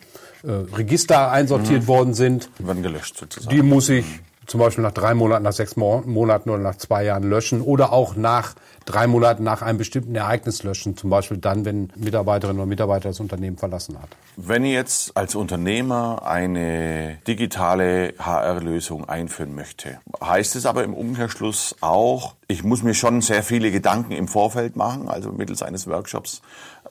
äh, 0.43 0.49
Register 0.49 1.31
einsortiert 1.31 1.83
mhm. 1.83 1.87
worden 1.87 2.13
sind. 2.13 2.49
Die 2.57 2.65
werden 2.65 2.81
gelöscht 2.81 3.17
sozusagen. 3.17 3.55
Die 3.55 3.61
muss 3.61 3.89
ich 3.89 4.05
zum 4.49 4.59
Beispiel 4.59 4.83
nach 4.83 4.91
drei 4.91 5.13
Monaten, 5.13 5.43
nach 5.43 5.53
sechs 5.53 5.75
Monaten 5.75 6.49
oder 6.49 6.59
nach 6.59 6.75
zwei 6.75 7.03
Jahren 7.03 7.23
löschen 7.23 7.61
oder 7.61 7.93
auch 7.93 8.15
nach 8.15 8.55
drei 8.85 9.05
Monaten 9.05 9.43
nach 9.43 9.61
einem 9.61 9.77
bestimmten 9.77 10.15
Ereignis 10.15 10.63
löschen, 10.63 10.97
zum 10.97 11.11
Beispiel 11.11 11.37
dann, 11.37 11.65
wenn 11.65 11.91
Mitarbeiterin 11.95 12.57
oder 12.57 12.65
Mitarbeiter 12.65 13.09
das 13.09 13.19
Unternehmen 13.19 13.57
verlassen 13.57 14.01
hat. 14.01 14.09
Wenn 14.35 14.65
ich 14.65 14.73
jetzt 14.73 15.15
als 15.15 15.35
Unternehmer 15.35 16.23
eine 16.25 17.19
digitale 17.27 18.15
HR-Lösung 18.17 19.07
einführen 19.07 19.53
möchte, 19.53 19.99
heißt 20.23 20.55
es 20.55 20.65
aber 20.65 20.83
im 20.83 20.95
Umkehrschluss 20.95 21.75
auch, 21.81 22.33
ich 22.47 22.63
muss 22.63 22.81
mir 22.81 22.95
schon 22.95 23.21
sehr 23.21 23.43
viele 23.43 23.69
Gedanken 23.69 24.13
im 24.13 24.27
Vorfeld 24.27 24.75
machen, 24.75 25.07
also 25.07 25.31
mittels 25.31 25.61
eines 25.61 25.85
Workshops, 25.85 26.41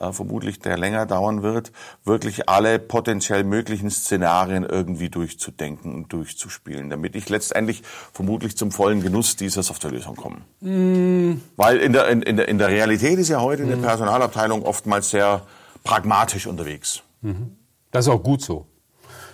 äh, 0.01 0.13
vermutlich 0.13 0.59
der 0.61 0.79
länger 0.79 1.07
dauern 1.07 1.43
wird, 1.43 1.73
wirklich 2.05 2.49
alle 2.49 2.79
potenziell 2.79 3.45
möglichen 3.45 3.91
Szenarien 3.91 4.65
irgendwie 4.65 5.09
durchzudenken 5.09 5.95
und 5.95 6.13
durchzuspielen, 6.13 6.91
damit 6.91 7.17
ich 7.17 7.29
letztendlich 7.29 7.83
vermutlich 8.13 8.57
zum 8.57 8.71
vollen 8.71 9.03
Genuss 9.03 9.37
dieser 9.37 9.63
Softwarelösung 9.63 10.17
komme. 10.17 10.39
Mm. 10.61 11.41
Weil 11.57 11.79
in 11.79 11.93
der, 11.93 12.09
in, 12.09 12.23
in, 12.23 12.37
der, 12.37 12.49
in 12.49 12.59
der 12.59 12.69
Realität 12.69 13.19
ist 13.19 13.29
ja 13.29 13.41
heute 13.41 13.65
mm. 13.65 13.73
eine 13.73 13.77
Personalabteilung 13.79 14.63
oftmals 14.63 15.11
sehr 15.11 15.43
pragmatisch 15.85 16.47
unterwegs. 16.47 17.03
Mhm. 17.23 17.57
Das 17.91 18.07
ist 18.07 18.13
auch 18.13 18.23
gut 18.23 18.43
so. 18.43 18.67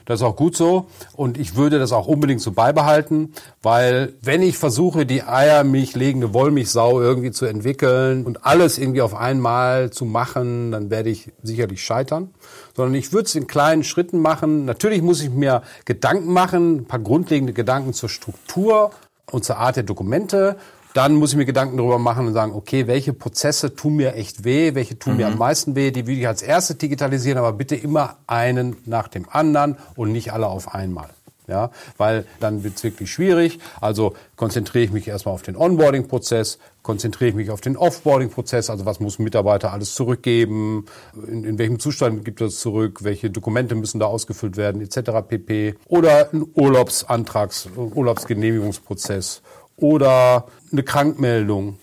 Das 0.04 0.20
ist 0.20 0.26
auch 0.26 0.36
gut 0.36 0.56
so 0.56 0.86
und 1.14 1.38
ich 1.38 1.56
würde 1.56 1.78
das 1.78 1.92
auch 1.92 2.06
unbedingt 2.06 2.40
so 2.40 2.52
beibehalten, 2.52 3.32
weil 3.62 4.12
wenn 4.20 4.42
ich 4.42 4.58
versuche, 4.58 5.06
die 5.06 5.22
Eiermilch 5.22 5.94
legende 5.94 6.34
Wollmilchsau 6.34 7.00
irgendwie 7.00 7.30
zu 7.30 7.46
entwickeln 7.46 8.24
und 8.24 8.44
alles 8.44 8.78
irgendwie 8.78 9.02
auf 9.02 9.14
einmal 9.14 9.90
zu 9.90 10.04
machen, 10.04 10.72
dann 10.72 10.90
werde 10.90 11.10
ich 11.10 11.32
sicherlich 11.42 11.82
scheitern. 11.82 12.34
Sondern 12.76 12.94
ich 12.94 13.12
würde 13.12 13.26
es 13.26 13.34
in 13.34 13.46
kleinen 13.46 13.84
Schritten 13.84 14.18
machen. 14.18 14.64
Natürlich 14.64 15.00
muss 15.00 15.22
ich 15.22 15.30
mir 15.30 15.62
Gedanken 15.84 16.32
machen, 16.32 16.76
ein 16.76 16.84
paar 16.86 17.00
grundlegende 17.00 17.52
Gedanken 17.52 17.92
zur 17.92 18.08
Struktur 18.08 18.90
und 19.30 19.44
zur 19.44 19.56
Art 19.56 19.76
der 19.76 19.84
Dokumente 19.84 20.56
dann 20.94 21.16
muss 21.16 21.32
ich 21.32 21.36
mir 21.36 21.44
Gedanken 21.44 21.76
darüber 21.76 21.98
machen 21.98 22.28
und 22.28 22.32
sagen, 22.32 22.52
okay, 22.54 22.86
welche 22.86 23.12
Prozesse 23.12 23.74
tun 23.74 23.96
mir 23.96 24.14
echt 24.14 24.44
weh, 24.44 24.74
welche 24.74 24.98
tun 24.98 25.14
mhm. 25.14 25.18
mir 25.18 25.26
am 25.26 25.36
meisten 25.36 25.74
weh, 25.74 25.90
die 25.90 26.06
will 26.06 26.16
ich 26.18 26.26
als 26.26 26.40
erstes 26.40 26.78
digitalisieren, 26.78 27.36
aber 27.36 27.52
bitte 27.52 27.74
immer 27.74 28.16
einen 28.26 28.76
nach 28.86 29.08
dem 29.08 29.28
anderen 29.28 29.76
und 29.96 30.12
nicht 30.12 30.32
alle 30.32 30.46
auf 30.46 30.72
einmal. 30.72 31.08
Ja, 31.46 31.72
weil 31.98 32.24
dann 32.40 32.64
wird 32.64 32.76
es 32.76 32.84
wirklich 32.84 33.12
schwierig. 33.12 33.58
Also 33.78 34.14
konzentriere 34.34 34.84
ich 34.84 34.92
mich 34.92 35.06
erstmal 35.06 35.34
auf 35.34 35.42
den 35.42 35.56
Onboarding-Prozess, 35.56 36.58
konzentriere 36.82 37.28
ich 37.28 37.36
mich 37.36 37.50
auf 37.50 37.60
den 37.60 37.76
Offboarding-Prozess, 37.76 38.70
also 38.70 38.86
was 38.86 38.98
muss 38.98 39.18
ein 39.18 39.24
Mitarbeiter 39.24 39.70
alles 39.70 39.94
zurückgeben, 39.94 40.86
in, 41.28 41.44
in 41.44 41.58
welchem 41.58 41.78
Zustand 41.80 42.24
gibt 42.24 42.40
es 42.40 42.60
zurück, 42.60 43.04
welche 43.04 43.28
Dokumente 43.28 43.74
müssen 43.74 44.00
da 44.00 44.06
ausgefüllt 44.06 44.56
werden, 44.56 44.80
etc. 44.80 45.10
pp. 45.28 45.74
Oder 45.86 46.30
ein 46.32 46.44
Urlaubsantrags-, 46.54 47.68
Urlaubsgenehmigungsprozess 47.76 49.42
oder 49.76 50.46
eine 50.72 50.82
Krankmeldung 50.82 51.78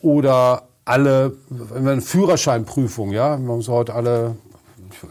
oder 0.00 0.64
alle, 0.84 1.36
eine 1.74 2.00
Führerscheinprüfung, 2.00 3.12
ja, 3.12 3.36
man 3.36 3.56
muss 3.56 3.68
heute 3.68 3.94
alle 3.94 4.36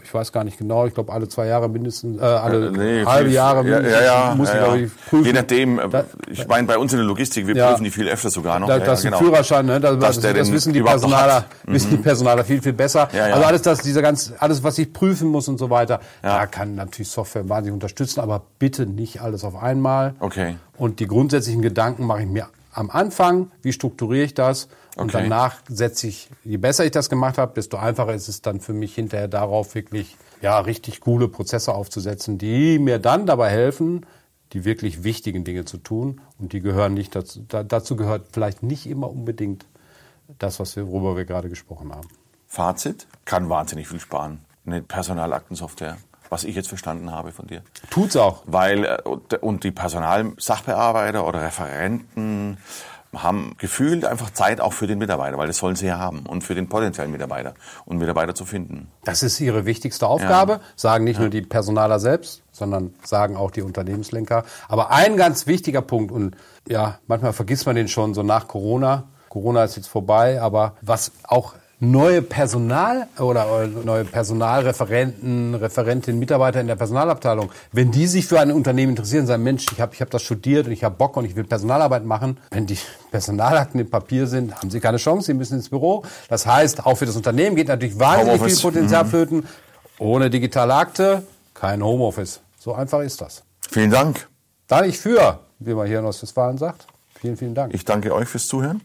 ich 0.02 0.12
weiß 0.12 0.32
gar 0.32 0.44
nicht 0.44 0.58
genau, 0.58 0.86
ich 0.86 0.94
glaube 0.94 1.12
alle 1.12 1.28
zwei 1.28 1.46
Jahre 1.46 1.68
mindestens, 1.68 2.20
äh, 2.20 2.24
alle 2.24 2.70
nee, 2.72 3.04
halbe 3.04 3.30
Jahre 3.30 3.62
mindestens 3.62 3.92
ja, 3.92 4.02
ja, 4.02 4.34
muss 4.34 4.48
ja, 4.48 4.74
ich, 4.74 4.84
ich 4.84 5.06
prüfen. 5.06 5.24
Je 5.26 5.32
nachdem, 5.32 5.80
da, 5.90 6.04
ich 6.28 6.46
meine 6.46 6.66
bei 6.66 6.78
uns 6.78 6.92
in 6.92 6.98
der 6.98 7.06
Logistik, 7.06 7.46
wir 7.46 7.54
prüfen 7.54 7.84
die 7.84 7.90
viel 7.90 8.08
öfter 8.08 8.30
sogar 8.30 8.58
noch. 8.58 8.68
Da, 8.68 8.78
das 8.78 9.00
ist 9.00 9.04
genau. 9.04 9.18
ein 9.18 9.24
Führerschein, 9.24 9.66
ne? 9.66 9.80
das, 9.80 9.98
das, 9.98 10.20
das 10.20 10.52
wissen 10.52 10.72
die 10.72 10.82
Personaler, 10.82 11.44
wissen 11.64 11.90
die 11.90 11.96
mhm. 11.96 12.02
Personaler 12.02 12.44
viel, 12.44 12.62
viel 12.62 12.72
besser. 12.72 13.08
Also 13.12 13.44
alles 13.44 13.62
das, 13.62 13.80
dieser 13.80 14.02
ganz, 14.02 14.32
alles 14.38 14.62
was 14.62 14.78
ich 14.78 14.92
prüfen 14.92 15.28
muss 15.28 15.48
und 15.48 15.58
so 15.58 15.70
weiter, 15.70 16.00
da 16.22 16.46
kann 16.46 16.74
natürlich 16.74 17.10
Software 17.10 17.48
wahnsinnig 17.48 17.74
unterstützen, 17.74 18.20
aber 18.20 18.42
bitte 18.58 18.86
nicht 18.86 19.20
alles 19.20 19.44
auf 19.44 19.60
einmal. 19.62 20.14
Okay. 20.20 20.56
Und 20.76 21.00
die 21.00 21.06
grundsätzlichen 21.06 21.62
Gedanken 21.62 22.06
mache 22.06 22.22
ich 22.22 22.28
mir 22.28 22.48
am 22.72 22.90
Anfang, 22.90 23.50
wie 23.62 23.72
strukturiere 23.72 24.24
ich 24.24 24.34
das? 24.34 24.68
Und 24.96 25.14
okay. 25.14 25.22
danach 25.22 25.60
setze 25.68 26.06
ich, 26.06 26.28
je 26.44 26.56
besser 26.56 26.84
ich 26.84 26.90
das 26.90 27.08
gemacht 27.08 27.38
habe, 27.38 27.54
desto 27.54 27.76
einfacher 27.76 28.14
ist 28.14 28.28
es 28.28 28.42
dann 28.42 28.60
für 28.60 28.72
mich 28.72 28.94
hinterher 28.94 29.28
darauf 29.28 29.74
wirklich, 29.74 30.16
ja, 30.40 30.58
richtig 30.58 31.00
coole 31.00 31.28
Prozesse 31.28 31.74
aufzusetzen, 31.74 32.38
die 32.38 32.78
mir 32.78 32.98
dann 32.98 33.26
dabei 33.26 33.50
helfen, 33.50 34.06
die 34.52 34.64
wirklich 34.64 35.04
wichtigen 35.04 35.44
Dinge 35.44 35.64
zu 35.64 35.78
tun. 35.78 36.20
Und 36.38 36.52
die 36.52 36.60
gehören 36.60 36.94
nicht 36.94 37.14
dazu, 37.14 37.44
da, 37.46 37.62
dazu 37.62 37.96
gehört 37.96 38.26
vielleicht 38.32 38.62
nicht 38.62 38.86
immer 38.86 39.10
unbedingt 39.10 39.66
das, 40.38 40.60
was 40.60 40.76
wir, 40.76 40.88
worüber 40.88 41.16
wir 41.16 41.24
gerade 41.24 41.48
gesprochen 41.48 41.94
haben. 41.94 42.08
Fazit, 42.46 43.06
kann 43.24 43.48
wahnsinnig 43.48 43.88
viel 43.88 44.00
sparen. 44.00 44.44
Eine 44.66 44.82
Personalaktensoftware 44.82 45.96
was 46.32 46.44
ich 46.44 46.56
jetzt 46.56 46.68
verstanden 46.68 47.12
habe 47.12 47.30
von 47.30 47.46
dir. 47.46 47.62
Tut's 47.90 48.16
auch. 48.16 48.42
Weil, 48.46 48.84
äh, 48.84 49.36
und 49.36 49.64
die 49.64 49.70
Personalsachbearbeiter 49.70 51.26
oder 51.26 51.42
Referenten 51.42 52.56
haben 53.14 53.54
gefühlt 53.58 54.06
einfach 54.06 54.30
Zeit 54.30 54.62
auch 54.62 54.72
für 54.72 54.86
den 54.86 54.98
Mitarbeiter, 54.98 55.36
weil 55.36 55.46
das 55.46 55.58
sollen 55.58 55.76
sie 55.76 55.86
ja 55.86 55.98
haben 55.98 56.20
und 56.20 56.42
für 56.42 56.54
den 56.54 56.70
potenziellen 56.70 57.10
Mitarbeiter 57.10 57.52
und 57.84 57.98
Mitarbeiter 57.98 58.34
zu 58.34 58.46
finden. 58.46 58.88
Das 59.04 59.22
ist 59.22 59.38
ihre 59.40 59.66
wichtigste 59.66 60.06
Aufgabe, 60.06 60.52
ja. 60.52 60.60
sagen 60.74 61.04
nicht 61.04 61.16
ja. 61.16 61.20
nur 61.20 61.28
die 61.28 61.42
Personaler 61.42 62.00
selbst, 62.00 62.42
sondern 62.52 62.94
sagen 63.04 63.36
auch 63.36 63.50
die 63.50 63.60
Unternehmenslenker. 63.60 64.44
Aber 64.68 64.90
ein 64.90 65.18
ganz 65.18 65.46
wichtiger 65.46 65.82
Punkt 65.82 66.10
und 66.10 66.36
ja, 66.66 66.98
manchmal 67.06 67.34
vergisst 67.34 67.66
man 67.66 67.76
den 67.76 67.88
schon 67.88 68.14
so 68.14 68.22
nach 68.22 68.48
Corona. 68.48 69.04
Corona 69.28 69.64
ist 69.64 69.76
jetzt 69.76 69.88
vorbei, 69.88 70.40
aber 70.40 70.76
was 70.80 71.12
auch 71.24 71.52
neue 71.82 72.22
Personal 72.22 73.08
oder 73.18 73.66
neue 73.66 74.04
Personalreferenten, 74.04 75.56
Referentinnen, 75.56 76.16
Mitarbeiter 76.20 76.60
in 76.60 76.68
der 76.68 76.76
Personalabteilung, 76.76 77.50
wenn 77.72 77.90
die 77.90 78.06
sich 78.06 78.28
für 78.28 78.38
ein 78.38 78.52
Unternehmen 78.52 78.90
interessieren, 78.90 79.26
sagen, 79.26 79.42
Mensch, 79.42 79.66
ich 79.72 79.80
habe 79.80 79.92
ich 79.92 80.00
hab 80.00 80.08
das 80.08 80.22
studiert 80.22 80.66
und 80.66 80.72
ich 80.72 80.84
habe 80.84 80.94
Bock 80.94 81.16
und 81.16 81.24
ich 81.24 81.34
will 81.34 81.42
Personalarbeit 81.42 82.04
machen, 82.04 82.38
wenn 82.52 82.66
die 82.66 82.78
Personalakten 83.10 83.80
im 83.80 83.90
Papier 83.90 84.28
sind, 84.28 84.54
haben 84.54 84.70
sie 84.70 84.78
keine 84.78 84.98
Chance, 84.98 85.26
sie 85.26 85.34
müssen 85.34 85.54
ins 85.54 85.70
Büro. 85.70 86.04
Das 86.28 86.46
heißt, 86.46 86.86
auch 86.86 86.96
für 86.96 87.06
das 87.06 87.16
Unternehmen 87.16 87.56
geht 87.56 87.66
natürlich 87.66 87.98
wahnsinnig 87.98 88.40
viel 88.40 88.62
Potenzial 88.62 89.02
mhm. 89.02 89.08
flöten. 89.08 89.48
Ohne 89.98 90.30
digitale 90.30 90.74
Akte 90.74 91.24
kein 91.52 91.82
Homeoffice. 91.82 92.40
So 92.60 92.74
einfach 92.74 93.00
ist 93.00 93.20
das. 93.20 93.42
Vielen 93.68 93.90
Dank. 93.90 94.28
Da 94.68 94.84
ich 94.84 95.00
für, 95.00 95.40
wie 95.58 95.74
man 95.74 95.88
hier 95.88 95.98
in 95.98 96.04
Ostwestfalen 96.04 96.58
sagt. 96.58 96.86
Vielen, 97.20 97.36
vielen 97.36 97.56
Dank. 97.56 97.74
Ich 97.74 97.84
danke 97.84 98.14
euch 98.14 98.28
fürs 98.28 98.46
Zuhören 98.46 98.80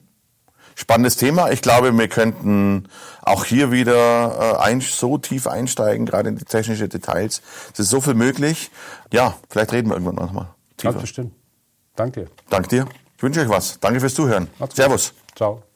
spannendes 0.78 1.18
Thema. 1.18 1.52
Ich 1.52 1.62
glaube, 1.62 1.92
wir 1.98 2.08
könnten 2.08 2.88
auch 3.24 3.44
hier 3.44 3.72
wieder 3.72 4.58
äh, 4.60 4.64
ein, 4.64 4.80
so 4.80 5.18
tief 5.18 5.48
einsteigen, 5.48 6.06
gerade 6.06 6.30
in 6.30 6.38
die 6.38 6.46
technischen 6.46 6.88
Details. 6.88 7.42
Es 7.74 7.80
ist 7.80 7.90
so 7.90 8.00
viel 8.00 8.14
möglich. 8.14 8.72
Ja, 9.12 9.36
vielleicht 9.50 9.74
reden 9.74 9.90
wir 9.90 9.96
irgendwann 9.96 10.16
nochmal. 10.16 10.50
Ganz 10.78 11.02
bestimmt. 11.02 11.34
Danke. 11.96 12.28
Danke 12.50 12.70
dir. 12.70 12.86
Ich 13.18 13.24
wünsche 13.24 13.42
euch 13.42 13.50
was. 13.50 13.80
Danke 13.80 14.00
fürs 14.00 14.14
Zuhören. 14.14 14.48
Servus. 14.74 15.14
Ciao. 15.36 15.67